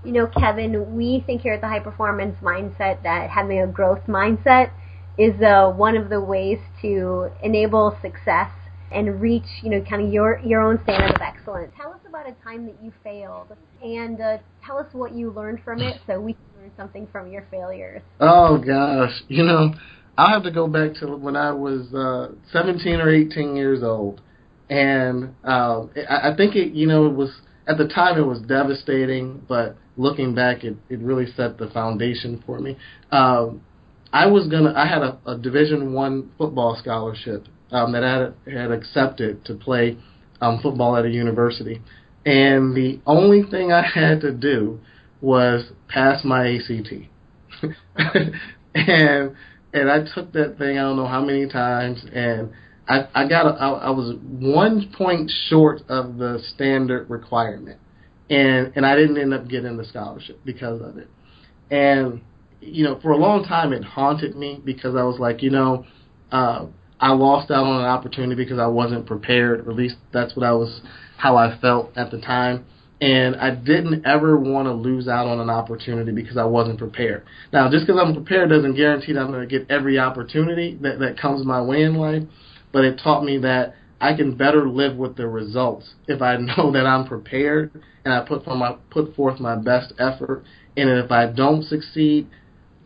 [0.05, 4.01] You know, Kevin, we think here at the High Performance Mindset that having a growth
[4.09, 4.71] mindset
[5.19, 8.51] is uh, one of the ways to enable success
[8.91, 11.73] and reach, you know, kind of your your own standard of excellence.
[11.77, 13.49] Tell us about a time that you failed,
[13.83, 16.37] and uh, tell us what you learned from it, so we
[16.77, 18.03] something from your failures.
[18.21, 19.75] Oh gosh, you know,
[20.17, 24.21] I have to go back to when I was uh, 17 or 18 years old,
[24.69, 27.31] and uh, I, think it, you know, it was
[27.67, 32.43] at the time it was devastating, but looking back, it it really set the foundation
[32.45, 32.77] for me.
[33.11, 33.63] Um,
[34.13, 34.75] I was gonna.
[34.77, 39.55] I had a, a Division One football scholarship um, that I had, had accepted to
[39.55, 39.97] play
[40.41, 41.81] um, football at a university,
[42.27, 44.81] and the only thing I had to do
[45.23, 46.95] was pass my ACT,
[48.75, 49.37] and
[49.75, 52.53] and I took that thing I don't know how many times, and
[52.89, 57.81] I I got a, I, I was one point short of the standard requirement,
[58.31, 61.11] and and I didn't end up getting the scholarship because of it
[61.71, 62.23] And
[62.61, 65.87] you know, for a long time it haunted me because I was like, you know,
[66.33, 66.67] uh,
[67.01, 69.69] I lost out on an opportunity because I wasn't prepared.
[69.69, 70.83] At least that's what I was,
[71.19, 72.67] how I felt at the time.
[73.03, 77.25] And I didn't ever want to lose out on an opportunity because I wasn't prepared.
[77.53, 81.01] Now, just because I'm prepared doesn't guarantee that I'm going to get every opportunity that,
[81.01, 82.23] that comes my way in life.
[82.73, 86.71] But it taught me that I can better live with the results if I know
[86.71, 87.73] that I'm prepared
[88.05, 90.45] and I put my put forth my best effort.
[90.77, 92.29] And if I don't succeed,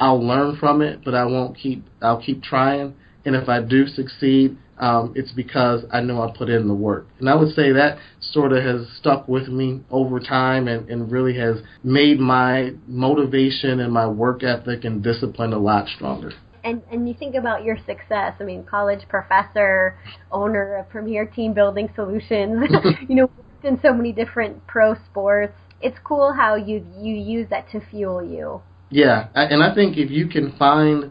[0.00, 1.84] I'll learn from it, but I won't keep.
[2.00, 2.94] I'll keep trying,
[3.26, 7.06] and if I do succeed, um, it's because I know I put in the work.
[7.18, 11.10] And I would say that sort of has stuck with me over time, and, and
[11.10, 16.32] really has made my motivation and my work ethic and discipline a lot stronger.
[16.64, 18.34] And and you think about your success.
[18.40, 19.98] I mean, college professor,
[20.32, 22.68] owner of Premier Team Building Solutions.
[23.08, 23.30] you know,
[23.62, 25.54] in so many different pro sports.
[25.80, 28.62] It's cool how you you use that to fuel you.
[28.88, 31.10] Yeah, and I think if you can find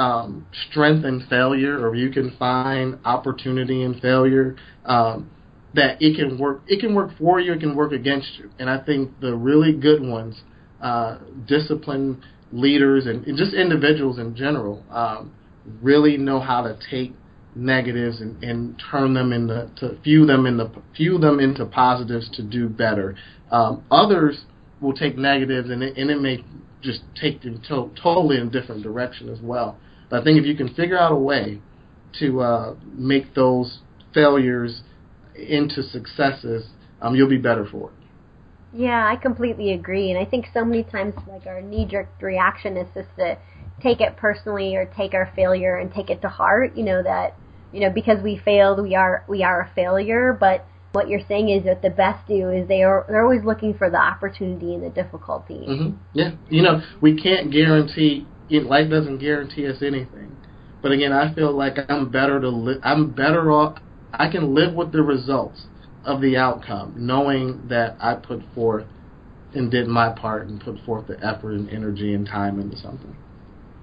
[0.00, 5.30] um, strength in failure, or you can find opportunity in failure, um,
[5.74, 6.62] that it can work.
[6.66, 7.52] It can work for you.
[7.52, 8.50] It can work against you.
[8.58, 10.40] And I think the really good ones,
[10.80, 15.32] uh, disciplined leaders, and, and, just individuals in general, um,
[15.82, 17.12] really know how to take
[17.54, 22.70] negatives and, and turn them into to them into view them into positives to do
[22.70, 23.16] better.
[23.50, 24.44] Um, others
[24.80, 26.42] will take negatives and it, and it may
[26.80, 29.76] just take them to- totally in a different direction as well.
[30.10, 31.62] But I think if you can figure out a way
[32.18, 33.78] to uh, make those
[34.12, 34.82] failures
[35.36, 36.66] into successes,
[37.00, 37.96] um, you'll be better for it.
[38.72, 40.10] Yeah, I completely agree.
[40.10, 43.38] And I think so many times, like, our knee jerk reaction is just to
[43.82, 46.76] take it personally or take our failure and take it to heart.
[46.76, 47.36] You know, that,
[47.72, 50.36] you know, because we failed, we are, we are a failure.
[50.38, 53.74] But what you're saying is that the best do is they are they're always looking
[53.74, 55.64] for the opportunity and the difficulty.
[55.68, 55.96] Mm-hmm.
[56.14, 58.26] Yeah, you know we can't guarantee
[58.58, 60.36] life doesn't guarantee us anything,
[60.82, 63.78] but again I feel like I'm better to li- I'm better off
[64.12, 65.66] I can live with the results
[66.04, 68.86] of the outcome, knowing that I put forth
[69.54, 73.16] and did my part and put forth the effort and energy and time into something.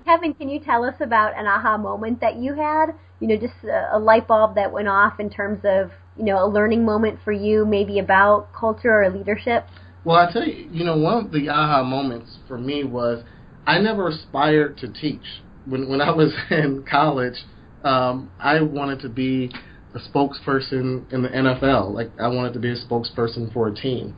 [0.05, 2.87] Kevin, can you tell us about an aha moment that you had?
[3.19, 6.43] You know, just a, a light bulb that went off in terms of you know,
[6.43, 9.65] a learning moment for you, maybe about culture or leadership?
[10.03, 13.23] Well, I tell you, you know, one of the aha moments for me was
[13.67, 15.43] I never aspired to teach.
[15.65, 17.35] When when I was in college,
[17.83, 19.51] um, I wanted to be
[19.93, 21.93] a spokesperson in the NFL.
[21.93, 24.15] Like I wanted to be a spokesperson for a team,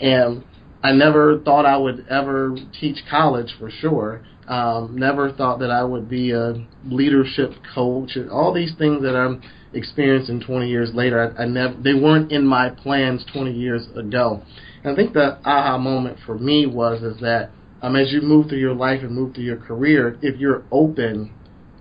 [0.00, 0.44] and
[0.82, 4.22] I never thought I would ever teach college for sure.
[4.48, 9.42] Um, never thought that I would be a leadership coach all these things that I'm
[9.72, 11.32] experiencing 20 years later.
[11.38, 14.42] I, I never, they weren't in my plans 20 years ago.
[14.82, 17.50] And I think the aha moment for me was is that
[17.82, 21.32] um, as you move through your life and move through your career, if you're open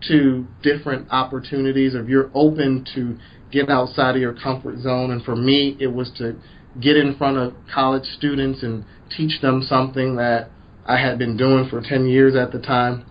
[0.08, 3.18] to different opportunities, or if you're open to
[3.52, 6.36] get outside of your comfort zone, and for me, it was to
[6.80, 8.86] get in front of college students and
[9.16, 10.50] teach them something that
[10.86, 13.06] I had been doing for 10 years at the time.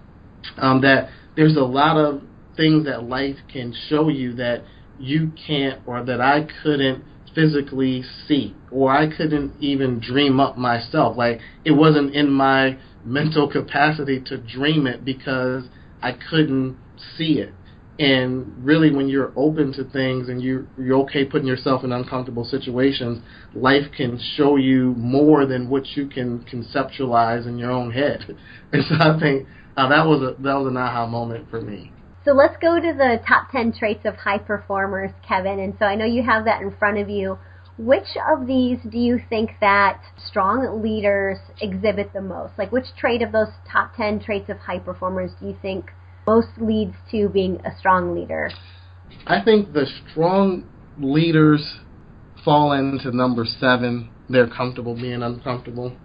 [0.56, 2.22] Um, that there's a lot of
[2.56, 4.64] things that life can show you that
[4.98, 7.04] you can't or that I couldn't
[7.38, 11.16] physically see or I couldn't even dream up myself.
[11.16, 15.64] Like it wasn't in my mental capacity to dream it because
[16.02, 16.76] I couldn't
[17.16, 17.54] see it.
[18.00, 22.44] And really, when you're open to things and you you're okay putting yourself in uncomfortable
[22.44, 23.22] situations,
[23.54, 28.36] life can show you more than what you can conceptualize in your own head.
[28.72, 31.92] And so I think uh, that was a that was an aha moment for me.
[32.28, 35.60] So let's go to the top 10 traits of high performers, Kevin.
[35.60, 37.38] And so I know you have that in front of you.
[37.78, 42.52] Which of these do you think that strong leaders exhibit the most?
[42.58, 45.90] Like, which trait of those top 10 traits of high performers do you think
[46.26, 48.50] most leads to being a strong leader?
[49.26, 50.68] I think the strong
[51.00, 51.78] leaders
[52.44, 54.10] fall into number seven.
[54.28, 55.96] They're comfortable being uncomfortable.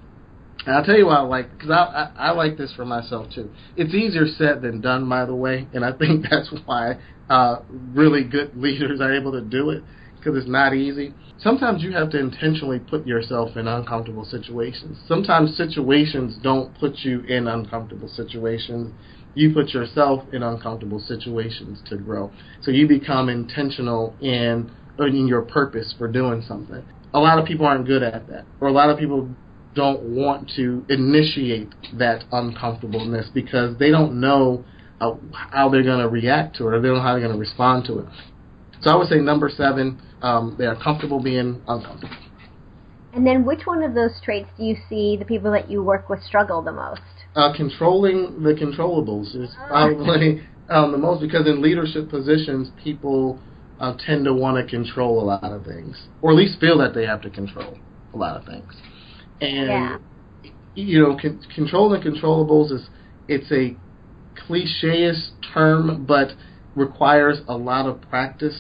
[0.66, 3.28] And I'll tell you why I like because I, I I like this for myself
[3.34, 3.49] too.
[3.76, 6.99] It's easier said than done, by the way, and I think that's why
[7.30, 9.84] uh, really good leaders are able to do it
[10.18, 11.14] because it's not easy.
[11.38, 14.97] Sometimes you have to intentionally put yourself in uncomfortable situations.
[15.07, 18.93] Sometimes situations don't put you in uncomfortable situations.
[19.36, 22.32] You put yourself in uncomfortable situations to grow.
[22.61, 26.84] So you become intentional in in your purpose for doing something.
[27.16, 29.28] A lot of people aren't good at that, or a lot of people
[29.76, 34.64] don't want to initiate that uncomfortableness because they don't know
[35.02, 35.14] uh,
[35.52, 37.40] how they're going to react to it or they don't know how they're going to
[37.40, 38.06] respond to it.
[38.82, 42.18] So I would say number seven, um, they are comfortable being uncomfortable.
[43.14, 46.10] And then, which one of those traits do you see the people that you work
[46.10, 47.02] with struggle the most?
[47.36, 53.40] Uh, controlling the controllables is probably um, the most because in leadership positions, people
[53.80, 56.96] uh, tend to want to control a lot of things, or at least feel that
[56.96, 57.78] they have to control
[58.14, 58.74] a lot of things.
[59.44, 59.98] And yeah.
[60.76, 62.88] you know, con- controlling controllables is
[63.28, 63.76] it's a
[64.48, 66.30] clichéish term, but
[66.76, 68.60] requires a lot of practice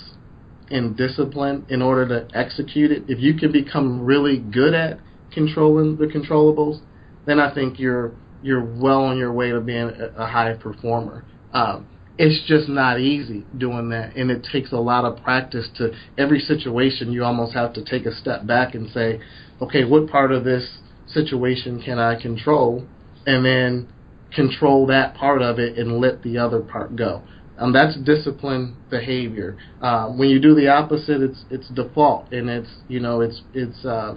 [0.69, 3.03] and discipline in order to execute it.
[3.07, 4.99] If you can become really good at
[5.31, 6.81] controlling the controllables,
[7.25, 8.11] then I think you're
[8.41, 11.23] you're well on your way to being a, a high performer.
[11.53, 15.67] Um, it's just not easy doing that, and it takes a lot of practice.
[15.77, 19.19] To every situation, you almost have to take a step back and say,
[19.63, 22.85] okay, what part of this situation can I control,
[23.25, 23.87] and then
[24.33, 27.21] control that part of it and let the other part go.
[27.57, 29.57] Um, that's disciplined behavior.
[29.81, 33.85] Uh, when you do the opposite, it's it's default, and it's you know it's it's
[33.85, 34.15] uh,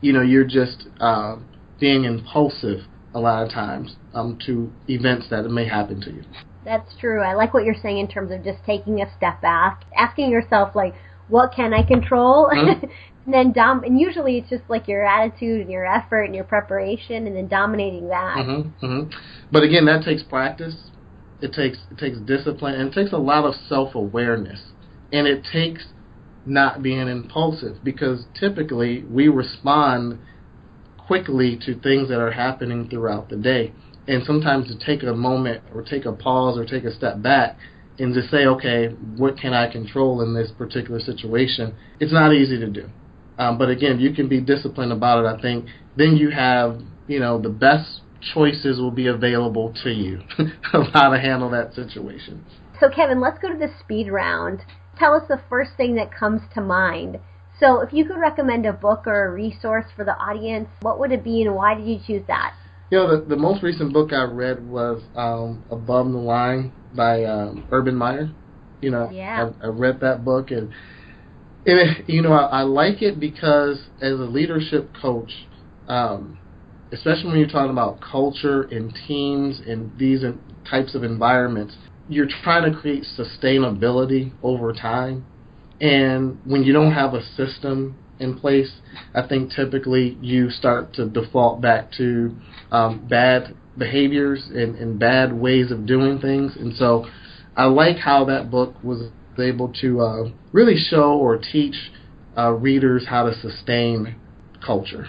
[0.00, 1.36] you know you're just uh,
[1.78, 2.80] being impulsive
[3.14, 6.24] a lot of times um, to events that may happen to you.
[6.64, 7.20] That's true.
[7.20, 10.74] I like what you're saying in terms of just taking a step back, asking yourself
[10.74, 10.94] like,
[11.28, 12.48] what can I control?
[12.52, 12.86] Mm-hmm.
[13.24, 16.44] and then dom and usually it's just like your attitude and your effort and your
[16.44, 18.36] preparation and then dominating that.
[18.36, 19.10] Mm-hmm, mm-hmm.
[19.50, 20.74] But again, that takes practice.
[21.40, 24.60] It takes it takes discipline and it takes a lot of self awareness
[25.12, 25.86] and it takes
[26.46, 30.18] not being impulsive because typically we respond
[30.98, 33.72] quickly to things that are happening throughout the day.
[34.06, 37.56] And sometimes to take a moment or take a pause or take a step back
[37.98, 41.74] and to say okay what can i control in this particular situation?
[42.00, 42.90] It's not easy to do
[43.38, 45.66] um, but again you can be disciplined about it i think
[45.96, 48.00] then you have you know the best
[48.32, 50.20] choices will be available to you
[50.72, 52.44] of how to handle that situation.
[52.80, 54.60] So, Kevin, let's go to the speed round.
[54.98, 57.18] Tell us the first thing that comes to mind.
[57.60, 61.12] So, if you could recommend a book or a resource for the audience, what would
[61.12, 62.54] it be and why did you choose that?
[62.90, 67.24] You know, the, the most recent book I read was um, Above the Line by
[67.24, 68.30] um, Urban Meyer.
[68.80, 69.50] You know, yeah.
[69.62, 70.70] I, I read that book and,
[71.66, 75.32] you know, I, I like it because as a leadership coach,
[75.88, 76.38] um,
[76.92, 80.22] especially when you're talking about culture and teams and these
[80.68, 81.74] types of environments,
[82.08, 85.24] you're trying to create sustainability over time.
[85.80, 88.70] And when you don't have a system in place,
[89.14, 92.34] I think typically you start to default back to
[92.70, 96.52] um, bad behaviors and, and bad ways of doing things.
[96.56, 97.06] And so
[97.56, 99.10] I like how that book was
[99.42, 101.74] able to uh, really show or teach
[102.36, 104.16] uh, readers how to sustain
[104.64, 105.08] culture.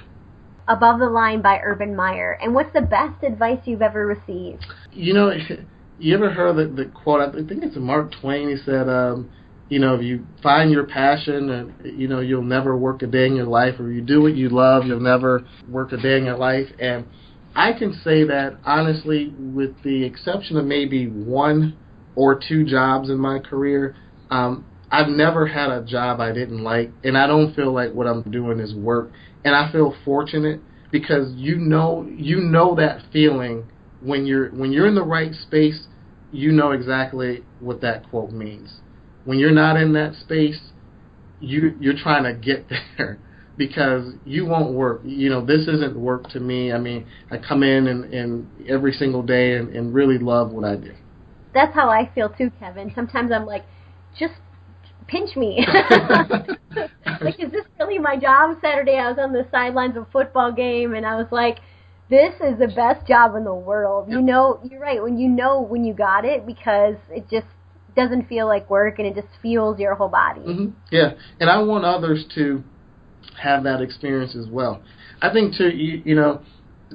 [0.68, 2.38] Above the Line by Urban Meyer.
[2.42, 4.66] And what's the best advice you've ever received?
[4.92, 5.32] You know,
[6.00, 7.22] you ever heard the, the quote?
[7.22, 8.50] I think it's Mark Twain.
[8.50, 9.30] He said, um,
[9.70, 13.26] you know, if you find your passion, and you know, you'll never work a day
[13.26, 16.26] in your life, or you do what you love, you'll never work a day in
[16.26, 16.68] your life.
[16.80, 17.06] And
[17.56, 21.78] I can say that honestly, with the exception of maybe one
[22.16, 23.96] or two jobs in my career,
[24.30, 28.08] um, I've never had a job I didn't like, and I don't feel like what
[28.08, 29.12] I'm doing is work
[29.46, 30.60] and I feel fortunate
[30.92, 33.64] because you know you know that feeling
[34.02, 35.88] when you're when you're in the right space,
[36.32, 38.74] you know exactly what that quote means.
[39.24, 40.60] When you're not in that space,
[41.40, 42.66] you you're trying to get
[42.98, 43.20] there
[43.58, 45.02] because you won't work.
[45.06, 46.74] You know, this isn't work to me.
[46.74, 50.66] I mean, I come in and, and every single day and, and really love what
[50.66, 50.92] I do.
[51.54, 52.92] That's how I feel too, Kevin.
[52.94, 53.64] Sometimes I'm like,
[54.18, 54.34] just
[55.08, 55.66] pinch me.
[57.22, 58.58] like, is this really my job?
[58.62, 61.60] Saturday, I was on the sidelines of a football game, and I was like,
[62.10, 64.10] this is the best job in the world.
[64.10, 65.02] You know, you're right.
[65.02, 67.48] When you know when you got it, because it just
[67.96, 70.42] doesn't feel like work, and it just fuels your whole body.
[70.42, 70.72] Mm-hmm.
[70.92, 72.64] Yeah, and I want others to
[73.42, 74.82] have that experience as well.
[75.22, 76.44] I think too, you, you know,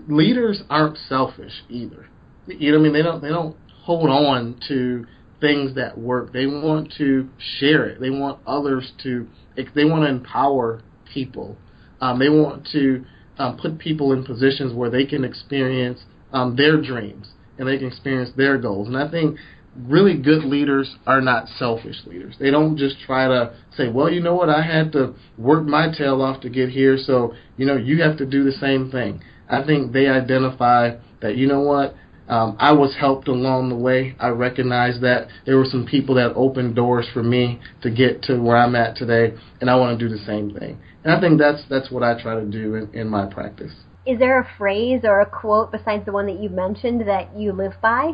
[0.08, 2.06] leaders aren't selfish either.
[2.46, 5.06] You know, what I mean, they don't they don't hold on to
[5.40, 6.32] things that work.
[6.32, 7.28] They want to
[7.58, 8.00] share it.
[8.00, 9.26] They want others to.
[9.56, 10.82] They want to empower
[11.12, 11.56] people.
[12.00, 13.04] Um, they want to
[13.38, 16.00] um, put people in positions where they can experience
[16.32, 17.28] um, their dreams
[17.58, 18.88] and they can experience their goals.
[18.88, 19.36] And I think
[19.76, 22.34] really good leaders are not selfish leaders.
[22.38, 25.92] They don't just try to say, well, you know what, I had to work my
[25.96, 29.22] tail off to get here, so, you know, you have to do the same thing.
[29.48, 31.94] I think they identify that, you know what,
[32.30, 34.14] um, I was helped along the way.
[34.20, 38.38] I recognize that there were some people that opened doors for me to get to
[38.38, 40.78] where I'm at today, and I want to do the same thing.
[41.02, 43.72] And I think that's that's what I try to do in, in my practice.
[44.06, 47.52] Is there a phrase or a quote besides the one that you mentioned that you
[47.52, 48.12] live by?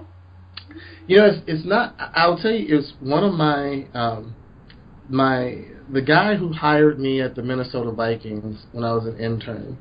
[1.06, 1.94] You know, it's, it's not.
[1.98, 4.34] I'll tell you, it's one of my um,
[5.10, 5.62] my
[5.92, 9.76] the guy who hired me at the Minnesota Vikings when I was an intern,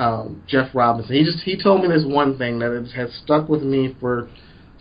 [0.00, 1.14] um, Jeff Robinson.
[1.14, 4.30] He just he told me this one thing that it has stuck with me for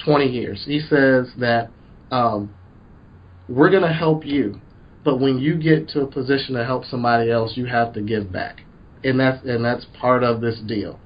[0.05, 0.63] 20 years.
[0.65, 1.69] He says that
[2.09, 2.53] um,
[3.49, 4.61] we're going to help you,
[5.03, 8.31] but when you get to a position to help somebody else, you have to give
[8.31, 8.61] back,
[9.03, 10.97] and that's and that's part of this deal.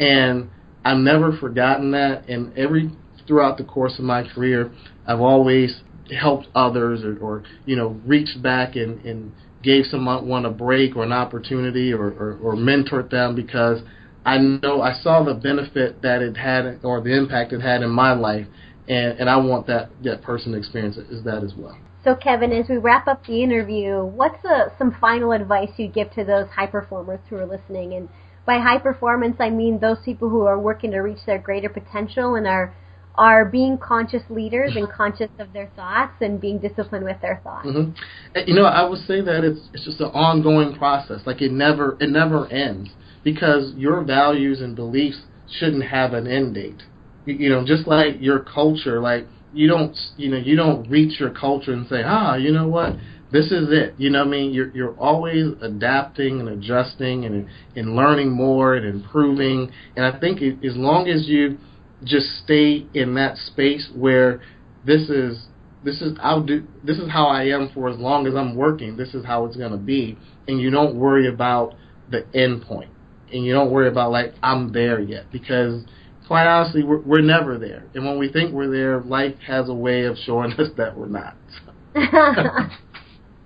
[0.00, 0.48] And
[0.82, 2.90] I've never forgotten that, and every
[3.26, 4.72] throughout the course of my career,
[5.06, 5.82] I've always
[6.18, 9.32] helped others or, or you know reached back and, and
[9.62, 13.80] gave someone a break or an opportunity or, or, or mentored them because
[14.24, 17.90] I know I saw the benefit that it had or the impact it had in
[17.90, 18.46] my life,
[18.88, 21.78] and, and I want that that person to experience it, is that as well.
[22.04, 26.12] So, Kevin, as we wrap up the interview, what's a, some final advice you'd give
[26.12, 27.94] to those high performers who are listening?
[27.94, 28.08] And
[28.46, 32.34] by high performance, I mean those people who are working to reach their greater potential
[32.34, 32.74] and are
[33.18, 37.66] are being conscious leaders and conscious of their thoughts and being disciplined with their thoughts.
[37.66, 38.38] Mm-hmm.
[38.46, 41.20] You know, I would say that it's it's just an ongoing process.
[41.26, 42.90] Like it never it never ends
[43.24, 45.22] because your values and beliefs
[45.58, 46.82] shouldn't have an end date.
[47.26, 51.18] You, you know, just like your culture, like you don't you know you don't reach
[51.18, 52.94] your culture and say ah you know what
[53.32, 57.48] this is it you know what I mean you're you're always adapting and adjusting and
[57.74, 61.56] and learning more and improving and I think it, as long as you
[62.04, 64.40] just stay in that space where
[64.84, 65.46] this is
[65.84, 68.96] this is I'll do this is how I am for as long as I'm working.
[68.96, 71.74] This is how it's gonna be, and you don't worry about
[72.10, 72.90] the end point,
[73.32, 75.84] and you don't worry about like I'm there yet because
[76.26, 77.84] quite honestly we're, we're never there.
[77.94, 81.06] And when we think we're there, life has a way of showing us that we're
[81.06, 81.36] not.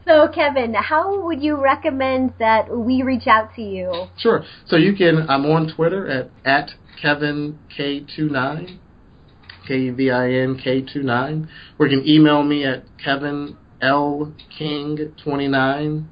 [0.07, 4.07] So, Kevin, how would you recommend that we reach out to you?
[4.19, 4.45] Sure.
[4.67, 5.31] So you can.
[5.31, 8.79] I'm on Twitter at at Kevin K29,
[9.67, 11.49] K E V I N K29,
[11.79, 16.09] or you can email me at Kevin L King 29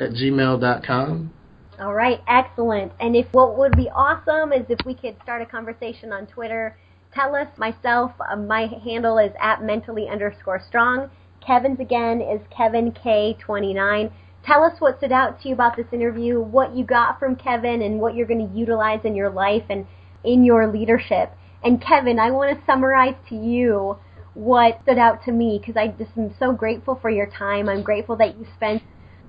[0.00, 1.32] at gmail.com.
[1.80, 2.92] All right, excellent.
[2.98, 6.76] And if what would be awesome is if we could start a conversation on Twitter.
[7.14, 11.08] Tell us, myself, uh, my handle is at mentally underscore strong.
[11.48, 14.12] Kevin's again is Kevin K29.
[14.44, 17.80] Tell us what stood out to you about this interview, what you got from Kevin,
[17.80, 19.86] and what you're going to utilize in your life and
[20.22, 21.32] in your leadership.
[21.64, 23.96] And Kevin, I want to summarize to you
[24.34, 27.66] what stood out to me because I just am so grateful for your time.
[27.70, 28.82] I'm grateful that you spent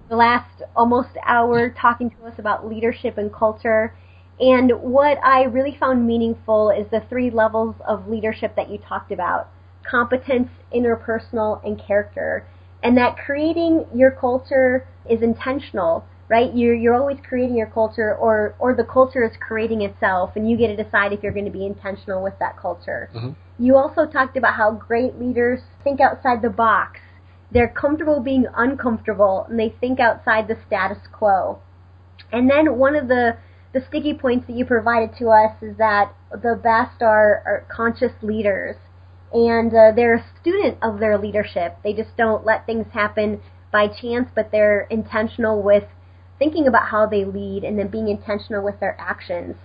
[0.10, 3.96] the last almost hour talking to us about leadership and culture.
[4.42, 9.14] And what I really found meaningful is the three levels of leadership that you talked
[9.14, 9.50] about
[9.90, 12.46] competence, interpersonal, and character.
[12.84, 16.54] And that creating your culture is intentional, right?
[16.54, 20.58] You're, you're always creating your culture, or, or the culture is creating itself, and you
[20.58, 23.10] get to decide if you're going to be intentional with that culture.
[23.14, 23.32] Mm-hmm.
[23.64, 27.00] You also talked about how great leaders think outside the box.
[27.52, 31.60] They're comfortable being uncomfortable, and they think outside the status quo.
[32.32, 33.38] And then one of the
[33.72, 38.12] the sticky points that you provided to us is that the best are, are conscious
[38.24, 38.76] leaders
[39.34, 41.78] and uh, they're a student of their leadership.
[41.84, 45.84] They just don't let things happen by chance, but they're intentional with
[46.40, 49.56] thinking about how they lead and then being intentional with their actions.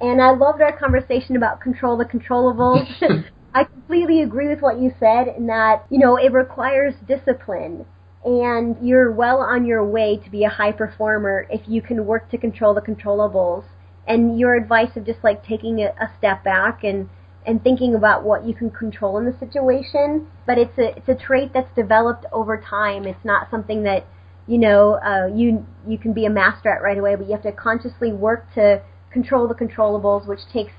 [0.00, 2.86] And I loved our conversation about control the controllables.
[3.54, 7.86] I completely agree with what you said in that, you know, it requires discipline.
[8.24, 12.30] And you're well on your way to be a high performer if you can work
[12.30, 13.64] to control the controllables.
[14.06, 17.08] And your advice of just like taking a, a step back and
[17.48, 20.26] and thinking about what you can control in the situation.
[20.46, 23.06] But it's a it's a trait that's developed over time.
[23.06, 24.06] It's not something that
[24.46, 27.16] you know uh, you you can be a master at right away.
[27.16, 30.72] But you have to consciously work to control the controllables, which takes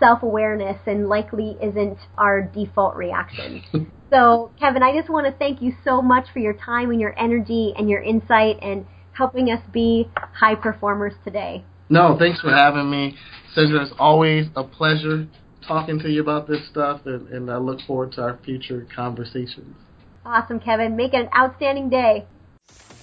[0.00, 3.62] self awareness and likely isn't our default reaction.
[4.10, 7.16] so, Kevin, I just want to thank you so much for your time and your
[7.16, 11.64] energy and your insight and helping us be high performers today.
[11.88, 13.16] No, thanks for having me.
[13.56, 15.26] Cindra, it's always a pleasure
[15.68, 19.76] talking to you about this stuff, and, and I look forward to our future conversations.
[20.24, 20.96] Awesome, Kevin.
[20.96, 22.26] Make it an outstanding day.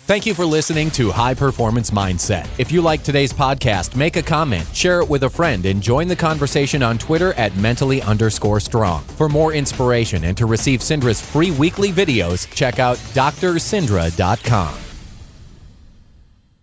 [0.06, 2.48] Thank you for listening to High Performance Mindset.
[2.60, 6.08] If you like today's podcast, make a comment, share it with a friend, and join
[6.08, 9.02] the conversation on Twitter at mentally underscore strong.
[9.02, 14.85] For more inspiration and to receive Cindra's free weekly videos, check out drcindra.com.